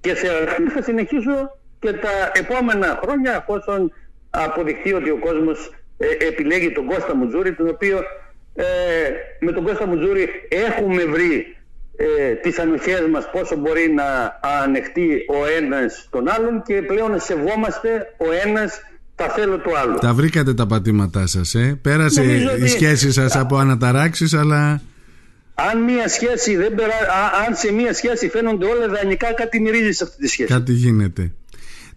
Και 0.00 0.14
σε 0.14 0.26
αυτή 0.48 0.62
θα 0.62 0.82
συνεχίσω 0.82 1.58
και 1.78 1.92
τα 1.92 2.30
επόμενα 2.32 3.00
χρόνια 3.02 3.34
εφόσον 3.34 3.92
αποδειχθεί 4.30 4.92
ότι 4.92 5.10
ο 5.10 5.18
κόσμος 5.18 5.70
ε, 6.20 6.26
επιλέγει 6.26 6.72
τον 6.72 6.86
Κώστα 6.86 7.16
Μουτζούρη 7.16 7.52
τον 7.54 7.68
οποίο 7.68 7.98
ε, 8.54 8.64
με 9.40 9.52
τον 9.52 9.64
Κώστα 9.64 9.86
Μουτζούρη 9.86 10.28
έχουμε 10.48 11.04
βρει 11.04 11.56
ε, 11.96 12.32
τις 12.32 12.58
ανοχές 12.58 13.00
μας 13.12 13.30
πόσο 13.32 13.56
μπορεί 13.56 13.92
να 13.94 14.40
ανεχτεί 14.64 15.24
ο 15.28 15.46
ένας 15.58 16.08
τον 16.10 16.28
άλλον 16.28 16.62
και 16.62 16.82
πλέον 16.82 17.20
σεβόμαστε 17.20 18.14
ο 18.16 18.26
ένας 18.46 18.80
τα 19.14 19.28
θέλω 19.28 19.58
του 19.58 19.78
άλλου. 19.78 19.98
Τα 19.98 20.14
βρήκατε 20.14 20.54
τα 20.54 20.66
πατήματά 20.66 21.26
σας, 21.26 21.54
ε; 21.54 21.78
Πέρασε 21.82 22.22
η 22.58 22.66
σχέση 22.66 23.12
σας 23.12 23.36
από 23.36 23.56
αναταράξεις, 23.56 24.34
αλλά... 24.34 24.80
Αν, 25.54 25.82
μια 25.82 26.08
σχέση 26.08 26.56
δεν 26.56 26.74
περα... 26.74 26.94
αν 27.46 27.54
σε 27.54 27.72
μια 27.72 27.94
σχέση 27.94 28.28
φαίνονται 28.28 28.66
όλα 28.66 28.88
δανεικά, 28.88 29.32
κάτι 29.32 29.60
μυρίζεις 29.60 29.96
σε 29.96 30.04
αυτή 30.04 30.16
τη 30.16 30.28
σχέση. 30.28 30.52
Κάτι 30.52 30.72
γίνεται. 30.72 31.32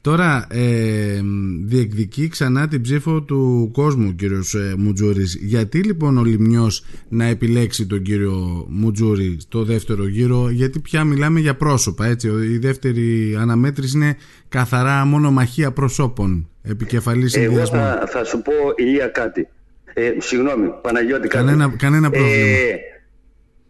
Τώρα 0.08 0.48
ε, 0.52 1.22
διεκδικεί 1.64 2.28
ξανά 2.28 2.68
την 2.68 2.82
ψήφο 2.82 3.22
του 3.22 3.70
κόσμου 3.74 4.08
ο 4.10 4.12
κύριος 4.12 4.54
ε, 4.54 4.74
Μουτζούρης. 4.78 5.36
Γιατί 5.42 5.84
λοιπόν 5.84 6.18
ο 6.18 6.24
Λιμνιός 6.24 6.86
να 7.10 7.26
επιλέξει 7.26 7.88
τον 7.88 8.02
κύριο 8.02 8.66
Μουτζούρη 8.70 9.38
στο 9.40 9.64
δεύτερο 9.64 10.08
γύρο, 10.08 10.50
γιατί 10.50 10.80
πια 10.80 11.04
μιλάμε 11.04 11.40
για 11.40 11.56
πρόσωπα, 11.56 12.06
έτσι. 12.06 12.28
Η 12.28 12.58
δεύτερη 12.58 13.36
αναμέτρηση 13.40 13.98
είναι 13.98 14.18
καθαρά 14.50 15.06
μονομαχία 15.06 15.72
προσώπων 15.72 16.50
επικεφαλής 16.62 17.36
Εγώ 17.36 17.66
θα, 17.66 18.04
θα 18.08 18.24
σου 18.24 18.42
πω 18.42 18.54
Ηλία 18.76 19.08
κάτι. 19.08 19.48
Ε, 19.94 20.14
συγγνώμη, 20.18 20.70
Παναγιώτη 20.82 21.28
κανένα, 21.28 21.74
Κανένα 21.78 22.10
πρόβλημα. 22.10 22.36
Ε, 22.36 22.80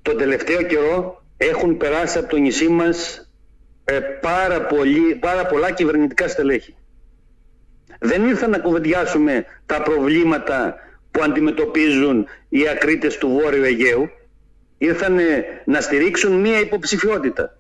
τον 0.02 0.18
τελευταίο 0.18 0.62
καιρό 0.62 1.24
έχουν 1.38 1.78
περάσει 1.78 2.18
από 2.18 2.30
το 2.30 2.38
νησί 2.38 2.68
μας 2.68 3.27
ε, 3.90 4.00
πάρα, 4.00 4.62
πολύ, 4.62 5.16
πάρα 5.16 5.46
πολλά 5.46 5.72
κυβερνητικά 5.72 6.28
στελέχη. 6.28 6.76
Δεν 8.00 8.28
ήρθαν 8.28 8.50
να 8.50 8.60
κουβεντιάσουμε 8.60 9.46
τα 9.66 9.82
προβλήματα 9.82 10.76
που 11.12 11.24
αντιμετωπίζουν 11.24 12.28
οι 12.50 12.68
ακρίτες 12.68 13.18
του 13.18 13.30
Βόρειου 13.30 13.64
Αιγαίου. 13.64 14.10
Ήρθαν 14.78 15.18
να 15.66 15.82
στηρίξουν 15.82 16.40
μία 16.40 16.60
υποψηφιότητα. 16.60 17.58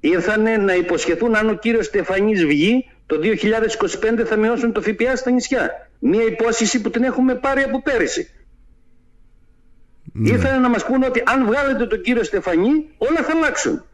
Ήρθαν 0.00 0.64
να 0.64 0.74
υποσχεθούν 0.74 1.34
αν 1.36 1.48
ο 1.48 1.54
κύριος 1.54 1.86
Στεφανής 1.86 2.44
βγει 2.44 2.90
το 3.06 3.18
2025 4.20 4.24
θα 4.24 4.36
μειώσουν 4.36 4.72
το 4.72 4.80
ΦΠΑ 4.80 5.16
στα 5.16 5.30
νησιά. 5.30 5.90
Μία 5.98 6.22
υπόσχεση 6.22 6.80
που 6.80 6.90
την 6.90 7.02
έχουμε 7.02 7.34
πάρει 7.34 7.62
από 7.62 7.82
πέρυσι. 7.82 8.30
Ναι. 10.12 10.30
Ήρθαν 10.30 10.60
να 10.60 10.68
μας 10.68 10.84
πούνε 10.84 11.06
ότι 11.06 11.22
αν 11.26 11.46
βγάλετε 11.46 11.86
τον 11.86 12.00
κύριο 12.00 12.22
Στεφανή 12.22 12.88
όλα 12.98 13.22
θα 13.22 13.32
αλλάξουν. 13.36 13.84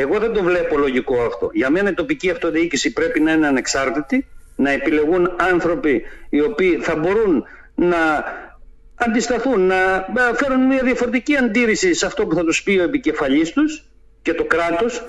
Εγώ 0.00 0.18
δεν 0.18 0.32
το 0.32 0.42
βλέπω 0.42 0.78
λογικό 0.78 1.22
αυτό. 1.22 1.50
Για 1.52 1.70
μένα 1.70 1.90
η 1.90 1.94
τοπική 1.94 2.30
αυτοδιοίκηση 2.30 2.92
πρέπει 2.92 3.20
να 3.20 3.32
είναι 3.32 3.46
ανεξάρτητη, 3.46 4.26
να 4.56 4.70
επιλεγούν 4.70 5.30
άνθρωποι 5.36 6.02
οι 6.28 6.40
οποίοι 6.40 6.78
θα 6.80 6.96
μπορούν 6.96 7.44
να 7.74 8.24
αντισταθούν, 8.94 9.60
να 9.66 10.06
φέρουν 10.34 10.66
μια 10.66 10.82
διαφορετική 10.82 11.36
αντίρρηση 11.36 11.94
σε 11.94 12.06
αυτό 12.06 12.26
που 12.26 12.34
θα 12.34 12.44
τους 12.44 12.62
πει 12.62 12.78
ο 12.78 12.82
επικεφαλής 12.82 13.52
τους 13.52 13.84
και 14.22 14.34
το 14.34 14.44
κράτος, 14.44 15.02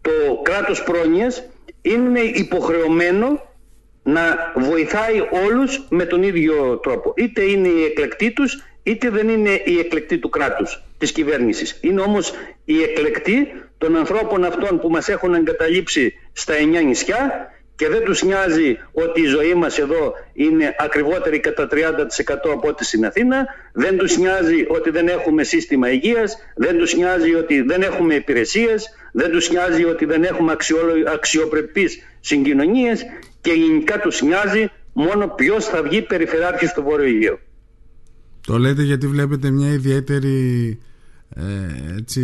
το 0.00 0.40
κράτος 0.42 0.82
πρόνοιας 0.82 1.42
είναι 1.82 2.20
υποχρεωμένο 2.20 3.54
να 4.02 4.52
βοηθάει 4.56 5.20
όλους 5.44 5.86
με 5.88 6.04
τον 6.04 6.22
ίδιο 6.22 6.76
τρόπο. 6.76 7.12
Είτε 7.16 7.42
είναι 7.42 7.68
η 7.68 7.84
εκλεκτή 7.84 8.32
τους, 8.32 8.62
είτε 8.82 9.10
δεν 9.10 9.28
είναι 9.28 9.60
η 9.64 9.78
εκλεκτή 9.78 10.18
του 10.18 10.28
κράτους, 10.28 10.82
της 10.98 11.12
κυβέρνησης. 11.12 11.78
Είναι 11.80 12.00
όμως 12.00 12.32
η 12.64 12.82
εκλεκτή 12.82 13.52
των 13.78 13.96
ανθρώπων 13.96 14.44
αυτών 14.44 14.80
που 14.80 14.90
μας 14.90 15.08
έχουν 15.08 15.34
εγκαταλείψει 15.34 16.14
στα 16.32 16.54
εννιά 16.54 16.80
νησιά 16.80 17.50
και 17.76 17.88
δεν 17.88 18.04
τους 18.04 18.22
νοιάζει 18.22 18.78
ότι 18.92 19.20
η 19.20 19.24
ζωή 19.24 19.54
μας 19.54 19.78
εδώ 19.78 20.12
είναι 20.32 20.74
ακριβότερη 20.78 21.40
κατά 21.40 21.68
30% 21.70 21.74
από 22.52 22.68
ό,τι 22.68 22.84
στην 22.84 23.06
Αθήνα, 23.06 23.46
δεν 23.72 23.96
τους 23.98 24.16
νοιάζει 24.16 24.64
ότι 24.68 24.90
δεν 24.90 25.08
έχουμε 25.08 25.42
σύστημα 25.42 25.90
υγείας, 25.90 26.36
δεν 26.56 26.78
τους 26.78 26.96
νοιάζει 26.96 27.34
ότι 27.34 27.60
δεν 27.60 27.82
έχουμε 27.82 28.14
υπηρεσίες, 28.14 28.88
δεν 29.12 29.30
τους 29.30 29.50
νοιάζει 29.50 29.84
ότι 29.84 30.04
δεν 30.04 30.24
έχουμε 30.24 30.56
αξιοπρεπείς 31.12 31.98
συγκοινωνίες 32.20 33.02
και 33.40 33.52
γενικά 33.52 34.00
τους 34.00 34.22
νοιάζει 34.22 34.70
μόνο 34.92 35.28
ποιος 35.28 35.64
θα 35.64 35.82
βγει 35.82 36.02
περιφεράρχης 36.02 36.70
στο 36.70 36.82
Βόρειο 36.82 37.06
Αιγαίο. 37.06 37.38
Το 38.46 38.58
λέτε 38.58 38.82
γιατί 38.82 39.06
βλέπετε 39.06 39.50
μια 39.50 39.72
ιδιαίτερη 39.72 40.78
ε, 41.34 41.96
έτσι, 41.98 42.20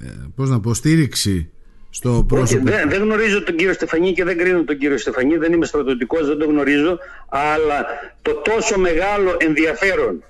ε, 0.00 0.06
πώς 0.34 0.48
να 0.48 0.60
πω, 0.60 0.74
στήριξη 0.74 1.50
στο 1.90 2.24
πρόσωπο. 2.28 2.64
δεν, 2.64 2.90
δεν 2.90 3.02
γνωρίζω 3.02 3.42
τον 3.42 3.56
κύριο 3.56 3.72
Στεφανή 3.72 4.12
και 4.12 4.24
δεν 4.24 4.38
κρίνω 4.38 4.64
τον 4.64 4.78
κύριο 4.78 4.98
Στεφανή, 4.98 5.36
δεν 5.36 5.52
είμαι 5.52 5.66
στρατιωτικός, 5.66 6.26
δεν 6.26 6.38
τον 6.38 6.48
γνωρίζω, 6.48 6.98
αλλά 7.28 7.86
το 8.22 8.34
τόσο 8.34 8.78
μεγάλο 8.78 9.36
ενδιαφέρον 9.38 10.22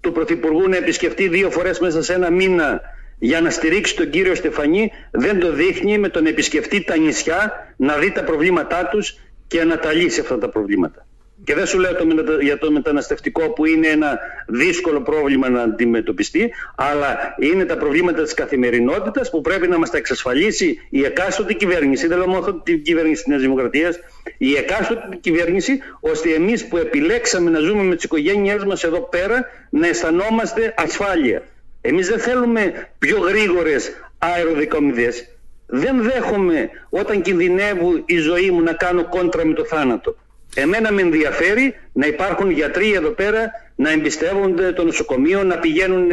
του 0.00 0.12
Πρωθυπουργού 0.12 0.68
να 0.68 0.76
επισκεφτεί 0.76 1.28
δύο 1.28 1.50
φορές 1.50 1.78
μέσα 1.78 2.02
σε 2.02 2.12
ένα 2.12 2.30
μήνα 2.30 2.80
για 3.18 3.40
να 3.40 3.50
στηρίξει 3.50 3.96
τον 3.96 4.10
κύριο 4.10 4.34
Στεφανή 4.34 4.90
δεν 5.10 5.40
το 5.40 5.52
δείχνει 5.52 5.98
με 5.98 6.08
τον 6.08 6.26
επισκεφτεί 6.26 6.84
τα 6.84 6.96
νησιά 6.96 7.52
να 7.76 7.96
δει 7.96 8.12
τα 8.12 8.24
προβλήματά 8.24 8.88
τους 8.88 9.18
και 9.46 9.64
να 9.64 9.78
τα 9.78 9.92
λύσει 9.92 10.20
αυτά 10.20 10.38
τα 10.38 10.48
προβλήματα. 10.48 11.06
Και 11.46 11.54
δεν 11.54 11.66
σου 11.66 11.78
λέω 11.78 11.94
το, 11.94 12.06
για 12.40 12.58
το 12.58 12.70
μεταναστευτικό 12.70 13.50
που 13.50 13.66
είναι 13.66 13.86
ένα 13.86 14.18
δύσκολο 14.46 15.00
πρόβλημα 15.00 15.48
να 15.48 15.62
αντιμετωπιστεί, 15.62 16.52
αλλά 16.76 17.34
είναι 17.38 17.64
τα 17.64 17.76
προβλήματα 17.76 18.22
της 18.22 18.34
καθημερινότητας 18.34 19.30
που 19.30 19.40
πρέπει 19.40 19.68
να 19.68 19.78
μας 19.78 19.90
τα 19.90 19.96
εξασφαλίσει 19.96 20.86
η 20.90 21.04
εκάστοτε 21.04 21.52
κυβέρνηση, 21.52 22.06
δεν 22.06 22.18
λέω 22.18 22.28
μόνο 22.28 22.54
την 22.54 22.82
κυβέρνηση 22.82 23.14
της 23.14 23.26
Νέας 23.26 23.40
Δημοκρατίας, 23.40 23.98
η 24.38 24.56
εκάστοτε 24.56 25.16
κυβέρνηση, 25.20 25.78
ώστε 26.00 26.30
εμείς 26.30 26.66
που 26.66 26.76
επιλέξαμε 26.76 27.50
να 27.50 27.58
ζούμε 27.58 27.82
με 27.82 27.94
τις 27.94 28.04
οικογένειές 28.04 28.64
μας 28.64 28.84
εδώ 28.84 29.00
πέρα, 29.00 29.44
να 29.70 29.86
αισθανόμαστε 29.86 30.74
ασφάλεια. 30.76 31.42
Εμείς 31.80 32.08
δεν 32.08 32.18
θέλουμε 32.18 32.88
πιο 32.98 33.18
γρήγορες 33.18 33.92
αεροδικομιδές. 34.18 35.28
Δεν 35.66 36.02
δέχομαι 36.02 36.70
όταν 36.90 37.22
κινδυνεύω 37.22 38.02
η 38.04 38.16
ζωή 38.16 38.50
μου 38.50 38.60
να 38.62 38.72
κάνω 38.72 39.08
κόντρα 39.08 39.46
με 39.46 39.54
το 39.54 39.64
θάνατο. 39.64 40.16
Εμένα 40.58 40.92
με 40.92 41.02
ενδιαφέρει 41.02 41.74
να 41.92 42.06
υπάρχουν 42.06 42.50
γιατροί 42.50 42.92
εδώ 42.92 43.10
πέρα 43.10 43.50
να 43.76 43.90
εμπιστεύονται 43.90 44.72
το 44.72 44.84
νοσοκομείο, 44.84 45.42
να 45.44 45.58
πηγαίνουν 45.58 46.10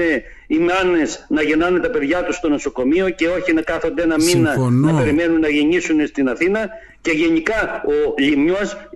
οι 0.47 0.57
μάνες 0.57 1.25
να 1.29 1.41
γεννάνε 1.41 1.79
τα 1.79 1.89
παιδιά 1.89 2.23
τους 2.23 2.35
στο 2.35 2.49
νοσοκομείο 2.49 3.09
και 3.09 3.27
όχι 3.27 3.53
να 3.53 3.61
κάθονται 3.61 4.01
ένα 4.01 4.15
μήνα 4.17 4.69
να 4.69 4.97
περιμένουν 4.97 5.39
να 5.39 5.49
γεννήσουν 5.49 6.07
στην 6.07 6.29
Αθήνα 6.29 6.69
και 7.01 7.11
γενικά 7.11 7.83
ο 7.85 8.13
Λιμιός 8.17 8.89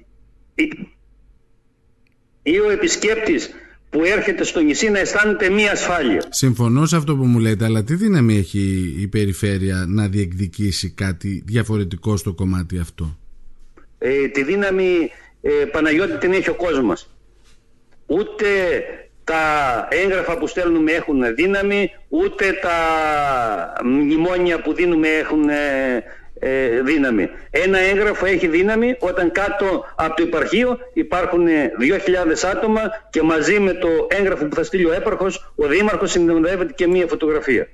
ή 2.44 2.60
ο 2.60 2.70
επισκέπτης 2.70 3.50
που 3.90 4.02
έρχεται 4.04 4.44
στο 4.44 4.60
νησί 4.60 4.90
να 4.90 5.00
αισθάνεται 5.00 5.50
μία 5.50 5.72
ασφάλεια. 5.72 6.24
Συμφωνώ 6.30 6.86
σε 6.86 6.96
αυτό 6.96 7.16
που 7.16 7.26
μου 7.26 7.40
λέτε, 7.40 7.66
αλλά 7.66 7.84
τι 7.84 7.96
δύναμη 7.96 8.38
έχει 8.38 8.96
η 9.00 9.08
περιφέρεια 9.08 9.86
να 9.88 10.08
διεκδικήσει 10.08 10.90
κάτι 10.90 11.44
διαφορετικό 11.46 12.18
στο 12.18 12.34
κομμάτι 12.34 12.80
αυτό; 12.80 13.18
Ε, 13.98 14.28
τη 14.28 14.44
δύναμη 14.44 15.10
ε, 15.42 15.52
Παναγιώτη 15.52 16.18
την 16.18 16.34
έχει 16.34 16.50
ο 16.50 16.54
κόσμος. 16.54 17.08
Ούτε 18.06 18.46
τα 19.24 19.88
έγγραφα 19.90 20.38
που 20.38 20.48
στέλνουμε 20.48 20.92
έχουν 20.92 21.36
δύναμη, 21.36 21.92
ούτε 22.10 22.54
τα 22.62 22.78
μνημόνια 23.84 24.62
που 24.62 24.74
δίνουμε 24.74 25.08
έχουν 25.08 25.50
ε, 26.40 26.82
δύναμη. 26.82 27.30
Ένα 27.50 27.78
έγγραφο 27.78 28.26
έχει 28.26 28.48
δύναμη 28.48 28.96
όταν 29.00 29.32
κάτω 29.32 29.84
από 29.96 30.16
το 30.16 30.24
υπαρχείο 30.24 30.78
υπάρχουν 30.94 31.46
2.000 31.48 32.50
άτομα 32.56 32.82
και 33.10 33.22
μαζί 33.22 33.60
με 33.60 33.74
το 33.74 33.88
έγγραφο 34.08 34.46
που 34.46 34.56
θα 34.56 34.64
στείλει 34.64 34.86
ο 34.86 34.94
έπαρχος, 34.94 35.54
ο 35.56 35.68
δήμαρχος 35.68 36.12
συνδεδεύεται 36.12 36.74
και 36.74 36.88
μία 36.88 37.08
φωτογραφία. 37.08 37.68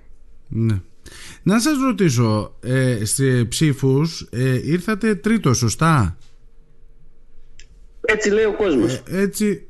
Ναι. 0.47 0.75
Να 1.43 1.59
σας 1.59 1.73
ρωτήσω, 1.85 2.55
ε, 2.63 3.05
σε 3.05 3.45
ψήφους 3.45 4.27
ε, 4.31 4.59
ήρθατε 4.63 5.15
τρίτο, 5.15 5.53
σωστά; 5.53 6.17
Έτσι 8.05 8.29
λέει 8.29 8.43
ο 8.43 8.53
κόσμος. 8.53 9.03
Ε, 9.09 9.21
έτσι, 9.21 9.67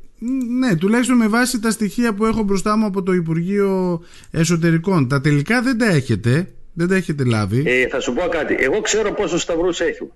ναι, 0.60 0.76
τουλάχιστον 0.76 1.18
με 1.18 1.28
βάση 1.28 1.60
τα 1.60 1.72
στοιχεία 1.72 2.14
που 2.14 2.26
έχω 2.26 2.44
μπροστά 2.44 2.78
μου 2.78 2.86
από 2.86 3.04
το 3.04 3.14
Υπουργείο 3.14 4.02
Εσωτερικών. 4.32 5.08
Τα 5.08 5.22
τελικά 5.22 5.62
δεν 5.62 5.78
τα 5.78 5.86
έχετε. 5.86 6.48
Δεν 6.74 6.88
τα 6.88 6.96
έχετε 6.96 7.24
λάβει. 7.24 7.64
Ε, 7.66 7.88
θα 7.88 8.00
σου 8.00 8.14
πω 8.14 8.28
κάτι. 8.28 8.56
Εγώ 8.60 8.82
ξέρω 8.82 9.12
πόσο 9.12 9.38
σταυρούς 9.38 9.80
έχω. 9.80 10.16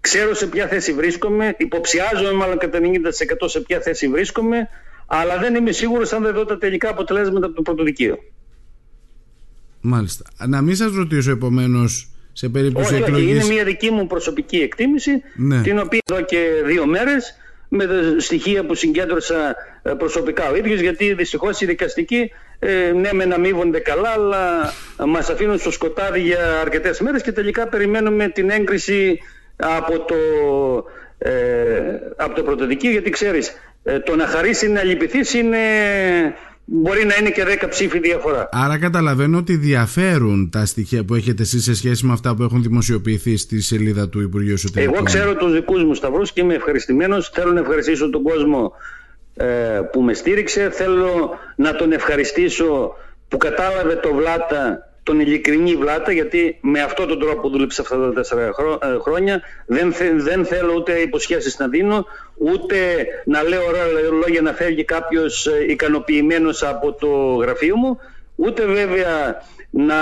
Ξέρω 0.00 0.34
σε 0.34 0.46
ποια 0.46 0.68
θέση 0.68 0.92
βρίσκομαι. 0.92 1.54
Υποψιάζομαι 1.58 2.32
μάλλον 2.32 2.58
κατά 2.58 2.78
90% 2.78 2.84
σε 3.44 3.60
ποια 3.60 3.80
θέση 3.80 4.08
βρίσκομαι. 4.08 4.68
Αλλά 5.06 5.38
δεν 5.38 5.54
είμαι 5.54 5.72
σίγουρος 5.72 6.12
αν 6.12 6.22
δεν 6.22 6.34
δω 6.34 6.44
τα 6.44 6.58
τελικά 6.58 6.88
αποτελέσματα 6.88 7.46
από 7.46 7.54
το 7.54 7.62
πρωτοδικείο. 7.62 8.18
Μάλιστα. 9.80 10.24
Να 10.46 10.62
μην 10.62 10.76
σας 10.76 10.94
ρωτήσω 10.94 11.30
επομένως 11.30 12.13
σε 12.36 12.48
περίπτωση 12.48 12.94
εκλογής... 12.94 13.30
είναι 13.30 13.54
μια 13.54 13.64
δική 13.64 13.90
μου 13.90 14.06
προσωπική 14.06 14.56
εκτίμηση 14.56 15.22
ναι. 15.36 15.62
την 15.62 15.78
οποία 15.78 16.00
εδώ 16.10 16.20
και 16.20 16.46
δύο 16.64 16.86
μέρες 16.86 17.38
με 17.68 17.86
τα 17.86 18.20
στοιχεία 18.20 18.64
που 18.64 18.74
συγκέντρωσα 18.74 19.56
ε, 19.82 19.90
προσωπικά 19.90 20.50
ο 20.50 20.56
ίδιος 20.56 20.80
γιατί 20.80 21.14
δυστυχώς 21.14 21.60
οι 21.60 21.66
δικαστικοί 21.66 22.30
ε, 22.58 22.92
ναι 22.92 23.12
μεν 23.12 23.32
αμείβονται 23.32 23.78
καλά 23.78 24.08
αλλά 24.08 24.72
μας 25.06 25.30
αφήνουν 25.30 25.58
στο 25.58 25.70
σκοτάδι 25.70 26.20
για 26.20 26.60
αρκετές 26.60 27.00
μέρες 27.00 27.22
και 27.22 27.32
τελικά 27.32 27.68
περιμένουμε 27.68 28.28
την 28.28 28.50
έγκριση 28.50 29.20
από 29.56 30.00
το, 30.00 30.14
ε, 31.18 31.32
από 32.16 32.34
το 32.34 32.42
πρωτοδικείο 32.42 32.90
γιατί 32.90 33.10
ξέρεις 33.10 33.52
ε, 33.84 33.98
το 33.98 34.16
να 34.16 34.26
χαρίσει 34.26 34.68
να 34.68 34.82
λυπηθείς 34.82 35.34
είναι 35.34 35.58
μπορεί 36.64 37.04
να 37.04 37.16
είναι 37.20 37.30
και 37.30 37.44
10 37.62 37.66
ψήφοι 37.68 37.98
διαφορά. 37.98 38.48
Άρα 38.52 38.78
καταλαβαίνω 38.78 39.38
ότι 39.38 39.56
διαφέρουν 39.56 40.50
τα 40.50 40.66
στοιχεία 40.66 41.04
που 41.04 41.14
έχετε 41.14 41.42
εσείς 41.42 41.62
σε 41.62 41.74
σχέση 41.74 42.06
με 42.06 42.12
αυτά 42.12 42.34
που 42.34 42.42
έχουν 42.42 42.62
δημοσιοποιηθεί 42.62 43.36
στη 43.36 43.60
σελίδα 43.60 44.08
του 44.08 44.20
Υπουργείου 44.20 44.52
Εσωτερικών. 44.52 44.94
Εγώ 44.94 45.04
ξέρω 45.04 45.34
τους 45.34 45.52
δικούς 45.52 45.84
μου 45.84 45.94
σταυρούς 45.94 46.32
και 46.32 46.40
είμαι 46.40 46.54
ευχαριστημένος. 46.54 47.28
Θέλω 47.28 47.52
να 47.52 47.60
ευχαριστήσω 47.60 48.10
τον 48.10 48.22
κόσμο 48.22 48.72
ε, 49.34 49.46
που 49.92 50.00
με 50.00 50.14
στήριξε. 50.14 50.70
Θέλω 50.70 51.38
να 51.56 51.74
τον 51.74 51.92
ευχαριστήσω 51.92 52.94
που 53.28 53.36
κατάλαβε 53.36 53.94
το 53.94 54.14
Βλάτα 54.14 54.78
τον 55.04 55.20
ειλικρινή 55.20 55.76
Βλάτα 55.76 56.12
γιατί 56.12 56.58
με 56.60 56.80
αυτόν 56.82 57.08
τον 57.08 57.18
τρόπο 57.18 57.48
δούλεψε 57.48 57.80
αυτά 57.80 57.96
τα 57.96 58.12
τέσσερα 58.12 58.42
ε, 58.42 58.50
χρόνια 59.00 59.42
δεν, 59.66 59.94
δεν 60.16 60.44
θέλω 60.44 60.74
ούτε 60.74 60.92
υποσχέσεις 60.92 61.58
να 61.58 61.68
δίνω 61.68 62.06
ούτε 62.34 63.06
να 63.24 63.42
λέω 63.42 63.66
ωραία 63.66 63.86
λόγια 64.20 64.40
να 64.40 64.52
φεύγει 64.52 64.84
κάποιος 64.84 65.46
ε, 65.46 65.64
ικανοποιημένος 65.68 66.62
από 66.62 66.92
το 66.92 67.08
γραφείο 67.34 67.76
μου 67.76 67.98
ούτε 68.34 68.66
βέβαια 68.66 69.42
να, 69.70 69.94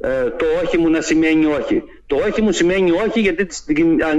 ε, 0.00 0.30
το 0.30 0.44
όχι 0.64 0.78
μου 0.78 0.90
να 0.90 1.00
σημαίνει 1.00 1.46
όχι. 1.46 1.82
Το 2.10 2.16
όχι 2.16 2.42
μου 2.42 2.52
σημαίνει 2.52 2.90
όχι 2.90 3.20
γιατί 3.20 3.46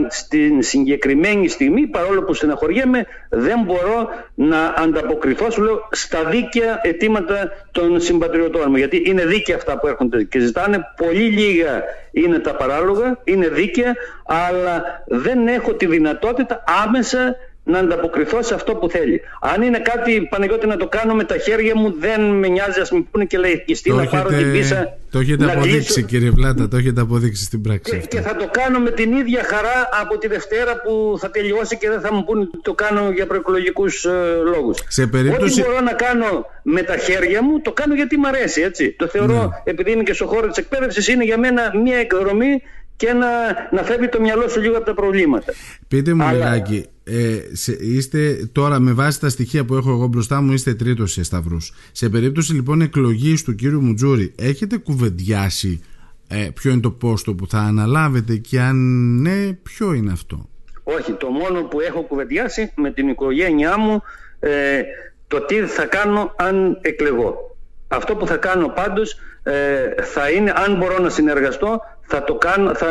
στην 0.09 0.61
συγκεκριμένη 0.61 1.47
στιγμή 1.47 1.87
παρόλο 1.87 2.23
που 2.23 2.33
στεναχωριέμαι 2.33 3.05
δεν 3.29 3.63
μπορώ 3.65 4.09
να 4.35 4.73
ανταποκριθώ 4.77 5.49
σου 5.49 5.61
λέω 5.61 5.87
στα 5.91 6.23
δίκαια 6.23 6.79
αιτήματα 6.83 7.51
των 7.71 7.99
συμπατριωτών 7.99 8.65
μου. 8.69 8.75
Γιατί 8.75 9.03
είναι 9.05 9.25
δίκαια 9.25 9.55
αυτά 9.55 9.79
που 9.79 9.87
έρχονται 9.87 10.23
και 10.23 10.39
ζητάνε. 10.39 10.81
Πολύ 10.95 11.29
λίγα 11.29 11.83
είναι 12.11 12.39
τα 12.39 12.55
παράλογα, 12.55 13.17
είναι 13.23 13.47
δίκαια 13.47 13.95
αλλά 14.25 15.03
δεν 15.07 15.47
έχω 15.47 15.73
τη 15.73 15.85
δυνατότητα 15.85 16.63
άμεσα 16.85 17.35
να 17.63 17.79
ανταποκριθώ 17.79 18.43
σε 18.43 18.53
αυτό 18.53 18.75
που 18.75 18.89
θέλει. 18.89 19.21
Αν 19.41 19.61
είναι 19.61 19.79
κάτι 19.79 20.27
Παναγιώτη 20.29 20.67
να 20.67 20.77
το 20.77 20.87
κάνω 20.87 21.13
με 21.13 21.23
τα 21.23 21.37
χέρια 21.37 21.75
μου 21.75 21.95
δεν 21.99 22.21
με 22.21 22.47
νοιάζει 22.47 22.79
ας 22.79 22.91
μου 22.91 23.07
πούνε 23.11 23.25
και 23.25 23.37
λέει 23.37 23.63
και 23.83 23.93
να 23.93 24.05
πάρω 24.05 24.29
την 24.29 24.51
πίσα 24.51 24.97
Το 25.11 25.19
έχετε 25.19 25.51
αποδείξει 25.51 26.03
κύριε 26.03 26.29
Βλάτα, 26.29 26.67
το 26.67 26.77
έχετε 26.77 27.01
αποδείξει 27.01 27.43
στην 27.43 27.61
πράξη 27.61 27.97
και, 27.97 28.07
και, 28.07 28.21
θα 28.21 28.35
το 28.35 28.49
κάνω 28.51 28.79
με 28.79 28.91
την 28.91 29.13
ίδια 29.13 29.43
χαρά 29.43 29.89
από 30.01 30.17
τη 30.17 30.27
Δευτέρα 30.27 30.81
που 30.81 31.17
θα 31.19 31.31
τελειώσει 31.31 31.77
και 31.77 31.89
δεν 31.89 32.01
θα 32.01 32.13
μου 32.13 32.23
πούνε 32.23 32.49
το 32.61 32.73
κάνω 32.73 33.11
για 33.11 33.27
προεκλογικούς 33.27 34.05
ε, 34.05 34.11
λόγους. 34.53 34.77
Σε 34.87 35.07
περίπτωση... 35.07 35.61
Ό,τι 35.61 35.69
μπορώ 35.69 35.81
να 35.81 35.93
κάνω 35.93 36.45
με 36.63 36.81
τα 36.81 36.97
χέρια 36.97 37.43
μου 37.43 37.61
το 37.61 37.71
κάνω 37.71 37.95
γιατί 37.95 38.17
μου 38.17 38.27
αρέσει 38.27 38.61
έτσι. 38.61 38.91
Το 38.91 39.07
θεωρώ 39.07 39.33
ναι. 39.33 39.49
επειδή 39.63 39.91
είμαι 39.91 40.03
και 40.03 40.13
στο 40.13 40.25
χώρο 40.25 40.47
της 40.47 40.57
εκπαίδευσης 40.57 41.07
είναι 41.07 41.23
για 41.23 41.37
μένα 41.37 41.71
μια 41.83 41.97
εκδρομή 41.97 42.61
και 43.01 43.13
να, 43.13 43.27
να 43.71 43.83
φεύγει 43.83 44.07
το 44.07 44.21
μυαλό 44.21 44.47
σου 44.47 44.61
λίγο 44.61 44.77
από 44.77 44.85
τα 44.85 44.93
προβλήματα. 44.93 45.53
Πείτε 45.87 46.13
μου 46.13 46.23
Αλλά... 46.23 46.31
λιγάκι, 46.31 46.85
ε, 47.03 47.37
είστε 47.79 48.49
τώρα 48.51 48.79
με 48.79 48.91
βάση 48.93 49.19
τα 49.19 49.29
στοιχεία 49.29 49.65
που 49.65 49.75
έχω 49.75 49.91
εγώ 49.91 50.07
μπροστά 50.07 50.41
μου 50.41 50.51
είστε 50.51 50.73
τρίτος 50.73 51.11
σε 51.11 51.23
Σταυρούς. 51.23 51.73
Σε 51.91 52.09
περίπτωση 52.09 52.53
λοιπόν 52.53 52.81
εκλογής 52.81 53.43
του 53.43 53.55
κύριου 53.55 53.81
Μουτζούρη 53.81 54.33
έχετε 54.37 54.77
κουβεντιάσει 54.77 55.81
ε, 56.27 56.47
ποιο 56.53 56.71
είναι 56.71 56.79
το 56.79 56.91
πόστο 56.91 57.33
που 57.33 57.47
θα 57.47 57.59
αναλάβετε 57.59 58.35
και 58.35 58.59
αν 58.59 58.77
ναι 59.21 59.53
ποιο 59.53 59.93
είναι 59.93 60.11
αυτό; 60.11 60.49
Όχι, 60.83 61.11
το 61.11 61.27
μόνο 61.27 61.61
που 61.61 61.79
έχω 61.79 62.01
κουβεντιάσει 62.01 62.71
με 62.75 62.91
την 62.91 63.07
οικογένειά 63.07 63.77
μου 63.77 64.01
ε, 64.39 64.81
το 65.27 65.39
τι 65.41 65.55
θα 65.55 65.85
κάνω 65.85 66.33
αν 66.37 66.77
εκλεγώ. 66.81 67.55
Αυτό 67.87 68.15
που 68.15 68.27
θα 68.27 68.37
κάνω 68.37 68.67
πάντως 68.67 69.19
ε, 69.43 70.03
θα 70.03 70.29
είναι 70.29 70.53
αν 70.55 70.77
μπορώ 70.77 70.99
να 70.99 71.09
συνεργαστώ 71.09 71.81
θα 72.11 72.23
το 72.23 72.35
κάνω. 72.35 72.75
Θα, 72.75 72.87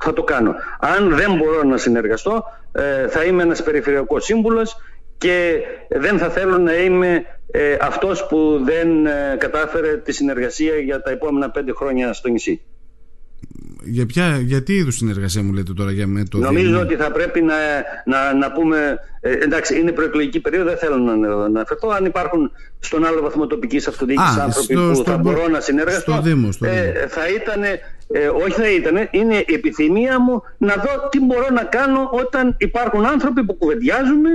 θα 0.00 0.12
το 0.12 0.22
κάνω. 0.22 0.54
Αν 0.80 1.14
δεν 1.16 1.36
μπορώ 1.36 1.62
να 1.62 1.76
συνεργαστώ 1.76 2.44
ε, 2.72 3.08
θα 3.08 3.24
είμαι 3.24 3.42
ένας 3.42 3.62
περιφερειακός 3.62 4.24
σύμβουλος 4.24 4.76
και 5.18 5.60
δεν 5.88 6.18
θα 6.18 6.28
θέλω 6.30 6.58
να 6.58 6.74
είμαι 6.74 7.24
ε, 7.50 7.76
αυτός 7.80 8.26
που 8.26 8.60
δεν 8.64 9.06
ε, 9.06 9.36
κατάφερε 9.38 9.96
τη 9.96 10.12
συνεργασία 10.12 10.74
για 10.76 11.02
τα 11.02 11.10
επόμενα 11.10 11.50
πέντε 11.50 11.72
χρόνια 11.72 12.12
στο 12.12 12.28
νησί 12.28 12.60
για, 13.82 14.06
ποια, 14.06 14.38
για 14.38 14.62
τι 14.62 14.74
είδους 14.74 14.94
συνεργασία 14.94 15.42
μου 15.42 15.52
λέτε 15.52 15.72
τώρα 15.72 15.90
για 15.90 16.06
με 16.06 16.24
το 16.30 16.38
Νομίζω 16.38 16.80
ότι 16.80 16.94
θα 16.94 17.10
πρέπει 17.10 17.40
να, 17.40 17.54
να, 18.04 18.34
να 18.34 18.52
πούμε. 18.52 18.98
Ε, 19.20 19.32
εντάξει, 19.32 19.78
είναι 19.80 19.92
προεκλογική 19.92 20.40
περίοδο, 20.40 20.68
δεν 20.68 20.78
θέλω 20.78 20.96
να 20.96 21.44
αναφερθώ. 21.44 21.88
Αν 21.88 22.04
υπάρχουν 22.04 22.50
στον 22.78 23.04
άλλο 23.06 23.22
βαθμό 23.22 23.46
τοπικής 23.46 23.88
αυτοδιοίκησης 23.88 24.36
άνθρωποι 24.36 24.74
που 24.74 24.94
στο, 24.94 25.04
θα 25.04 25.16
μπορώ 25.16 25.48
να 25.48 25.60
συνεργαστώ, 25.60 26.12
στο 26.12 26.20
Δήμο, 26.22 26.52
στο 26.52 26.66
ε, 26.66 27.06
θα 27.08 27.28
ήταν. 27.28 27.62
Ε, 28.12 28.28
όχι 28.28 28.52
θα 28.52 28.70
ήταν, 28.70 29.08
είναι 29.10 29.34
η 29.34 29.54
επιθυμία 29.54 30.20
μου 30.20 30.42
να 30.58 30.74
δω 30.74 31.08
τι 31.08 31.20
μπορώ 31.20 31.46
να 31.52 31.64
κάνω 31.64 32.08
όταν 32.12 32.56
υπάρχουν 32.58 33.06
άνθρωποι 33.06 33.44
που 33.44 33.54
κουβεντιάζουμε 33.54 34.30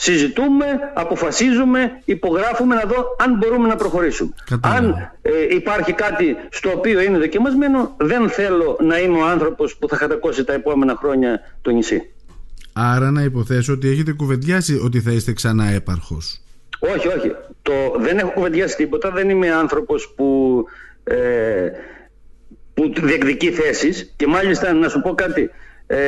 συζητούμε, 0.00 0.66
αποφασίζουμε, 0.94 2.00
υπογράφουμε 2.04 2.74
να 2.74 2.82
δω 2.86 3.16
αν 3.18 3.36
μπορούμε 3.36 3.68
να 3.68 3.76
προχωρήσουμε. 3.76 4.30
Αν 4.60 5.10
ε, 5.22 5.30
υπάρχει 5.54 5.92
κάτι 5.92 6.36
στο 6.50 6.70
οποίο 6.70 7.00
είναι 7.00 7.18
δοκιμασμένο, 7.18 7.94
δεν 7.96 8.28
θέλω 8.28 8.76
να 8.80 8.98
είμαι 8.98 9.18
ο 9.18 9.26
άνθρωπος 9.26 9.76
που 9.76 9.88
θα 9.88 9.96
κατακώσει 9.96 10.44
τα 10.44 10.52
επόμενα 10.52 10.96
χρόνια 10.96 11.40
το 11.62 11.70
νησί. 11.70 12.10
Άρα 12.72 13.10
να 13.10 13.22
υποθέσω 13.22 13.72
ότι 13.72 13.88
έχετε 13.88 14.12
κουβεντιάσει 14.12 14.80
ότι 14.84 15.00
θα 15.00 15.12
είστε 15.12 15.32
ξανά 15.32 15.64
έπαρχος. 15.64 16.40
Όχι, 16.78 17.08
όχι. 17.08 17.32
Το, 17.62 17.72
δεν 17.98 18.18
έχω 18.18 18.30
κουβεντιάσει 18.30 18.76
τίποτα. 18.76 19.10
Δεν 19.10 19.30
είμαι 19.30 19.50
άνθρωπος 19.50 20.12
που, 20.16 20.64
ε, 21.04 21.16
που 22.80 23.06
διεκδικεί 23.06 23.50
θέσεις 23.50 24.12
και 24.16 24.26
μάλιστα 24.26 24.72
να 24.72 24.88
σου 24.88 25.00
πω 25.00 25.14
κάτι. 25.14 25.50
Ε, 25.86 25.98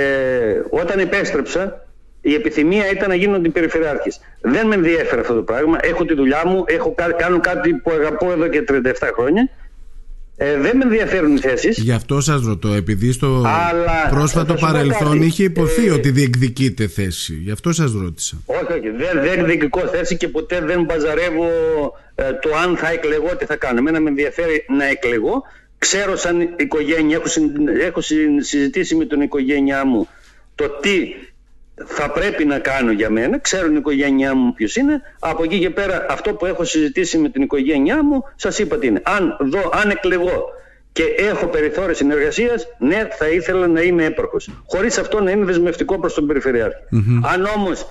όταν 0.70 0.98
επέστρεψα 0.98 1.86
η 2.20 2.34
επιθυμία 2.34 2.90
ήταν 2.90 3.08
να 3.08 3.14
γίνω 3.14 3.40
την 3.40 3.52
περιφερειάρχης. 3.52 4.20
Δεν 4.40 4.66
με 4.66 4.74
ενδιαφέρει 4.74 5.20
αυτό 5.20 5.34
το 5.34 5.42
πράγμα. 5.42 5.78
Έχω 5.82 6.04
τη 6.04 6.14
δουλειά 6.14 6.42
μου, 6.46 6.64
έχω, 6.66 6.94
κάνω 7.16 7.40
κάτι 7.40 7.74
που 7.74 7.90
αγαπώ 7.90 8.32
εδώ 8.32 8.48
και 8.48 8.64
37 8.68 8.92
χρόνια. 9.14 9.48
Ε, 10.36 10.56
δεν 10.58 10.76
με 10.76 10.84
ενδιαφέρουν 10.84 11.36
οι 11.36 11.38
θέσεις. 11.38 11.78
Γι' 11.78 11.92
αυτό 11.92 12.20
σας 12.20 12.42
ρωτώ, 12.44 12.72
επειδή 12.72 13.12
στο 13.12 13.26
Αλλά, 13.36 14.08
πρόσφατο 14.10 14.52
θα 14.52 14.58
σου 14.58 14.64
πω 14.64 14.72
παρελθόν 14.72 15.12
κάτι. 15.12 15.26
είχε 15.26 15.44
υποθεί 15.44 15.86
Ε, 15.86 15.90
ότι 15.90 16.10
διεκδικείτε 16.10 16.86
θέση. 16.86 17.34
Γι' 17.34 17.50
αυτό 17.50 17.72
σας 17.72 17.92
ρώτησα. 17.92 18.36
Όχι, 18.46 18.72
όχι. 18.72 18.90
Δεν, 18.90 19.22
δεν 19.22 19.44
διεκδικώ 19.46 19.80
θέση 19.80 20.16
και 20.16 20.28
ποτέ 20.28 20.60
δεν 20.60 20.84
μπαζαρεύω 20.84 21.48
ε, 22.14 22.22
το 22.22 22.50
αν 22.64 22.76
θα 22.76 22.90
εκλεγώ, 22.90 23.36
τι 23.36 23.44
θα 23.44 23.56
κάνω. 23.56 23.78
Εμένα 23.78 24.00
με 24.00 24.08
ενδιαφέρει 24.08 24.64
να 24.78 24.84
εκλεγώ. 24.84 25.42
Ξέρω 25.82 26.16
σαν 26.16 26.40
οικογένεια, 26.56 27.16
έχω, 27.16 27.26
συν- 27.28 27.68
έχω 27.68 28.00
συν- 28.00 28.42
συζητήσει 28.42 28.94
με 28.94 29.04
την 29.04 29.20
οικογένειά 29.20 29.84
μου 29.84 30.08
το 30.54 30.68
τι 30.68 31.14
θα 31.86 32.10
πρέπει 32.10 32.44
να 32.44 32.58
κάνω 32.58 32.92
για 32.92 33.10
μένα. 33.10 33.38
Ξέρουν 33.38 33.72
η 33.72 33.76
οικογένειά 33.78 34.34
μου 34.34 34.52
ποιος 34.54 34.76
είναι. 34.76 35.00
Από 35.18 35.44
εκεί 35.44 35.58
και 35.58 35.70
πέρα 35.70 36.06
αυτό 36.08 36.34
που 36.34 36.46
έχω 36.46 36.64
συζητήσει 36.64 37.18
με 37.18 37.28
την 37.28 37.42
οικογένειά 37.42 38.04
μου 38.04 38.24
σας 38.36 38.58
είπα 38.58 38.78
τι 38.78 38.86
είναι. 38.86 39.00
Αν, 39.04 39.36
δω, 39.40 39.70
αν 39.82 39.90
εκλεγώ 39.90 40.44
και 40.92 41.02
έχω 41.02 41.46
περιθώριο 41.46 41.94
συνεργασίας, 41.94 42.66
ναι, 42.78 43.08
θα 43.18 43.28
ήθελα 43.28 43.66
να 43.66 43.80
είμαι 43.80 44.04
έπαρχο. 44.04 44.36
Χωρίς 44.66 44.98
αυτό 44.98 45.20
να 45.20 45.30
είναι 45.30 45.44
δεσμευτικό 45.44 45.98
προς 45.98 46.14
τον 46.14 46.26
περιφερειαρχη 46.26 46.76
Αν 47.32 47.44
όμως 47.56 47.86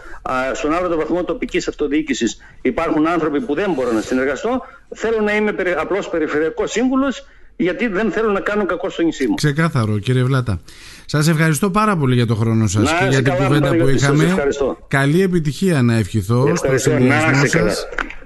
στον 0.54 0.74
άλλο 0.74 0.88
το 0.88 0.98
βαθμό 0.98 1.24
τοπικής 1.24 1.68
αυτοδιοίκησης 1.68 2.38
υπάρχουν 2.62 3.08
άνθρωποι 3.08 3.42
που 3.42 3.54
δεν 3.54 3.72
μπορώ 3.72 3.92
να 3.92 4.02
συνεργαστώ, 4.02 4.66
θέλω 4.96 5.22
να 5.22 5.36
είμαι 5.36 5.54
απλώς 5.78 6.10
περιφερειακός 6.10 6.72
σύμβουλος, 6.72 7.28
γιατί 7.62 7.88
δεν 7.88 8.12
θέλω 8.12 8.32
να 8.32 8.40
κάνω 8.40 8.66
κακό 8.66 8.90
στο 8.90 9.02
νησί 9.04 9.28
μου. 9.28 9.34
Ξεκάθαρο, 9.34 10.00
κύριε 10.00 10.24
Βλάτα. 10.24 10.60
Σας 11.06 11.28
ευχαριστώ 11.28 11.70
πάρα 11.72 11.98
πολύ 11.98 12.16
για 12.16 12.26
το 12.26 12.36
χρόνο 12.36 12.68
σας 12.68 12.84
Να 12.84 12.98
και 12.98 13.04
είστε 13.04 13.08
για 13.10 13.22
την 13.22 13.32
καλά, 13.34 13.46
κουβέντα 13.46 13.66
που 13.68 13.72
Παναγιώτη, 13.72 14.00
σας 14.00 14.10
είχαμε. 14.14 14.24
ευχαριστώ. 14.30 14.78
Καλή 14.88 15.22
επιτυχία 15.22 15.82
να 15.82 15.96
ευχηθώ 15.96 16.40
στο 16.42 16.50
Ευχαριστώ, 16.50 16.90
να 16.92 16.98
συνδυασμό 16.98 17.30
είστε 17.32 17.48
σας 17.48 17.52
καλά. 17.60 17.74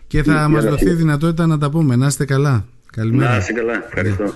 και 0.07 0.23
θα 0.23 0.31
Γεια 0.33 0.47
μας 0.47 0.61
σας. 0.61 0.71
δοθεί 0.71 0.89
δυνατότητα 0.93 1.45
να 1.47 1.57
τα 1.57 1.69
πούμε. 1.69 1.95
Να 1.95 2.07
είστε 2.07 2.25
καλά. 2.25 2.65
Καλημέρα. 2.91 3.29
Να 3.31 3.37
είστε 3.37 3.53
καλά. 3.53 3.73
Ευχαριστώ. 3.85 4.33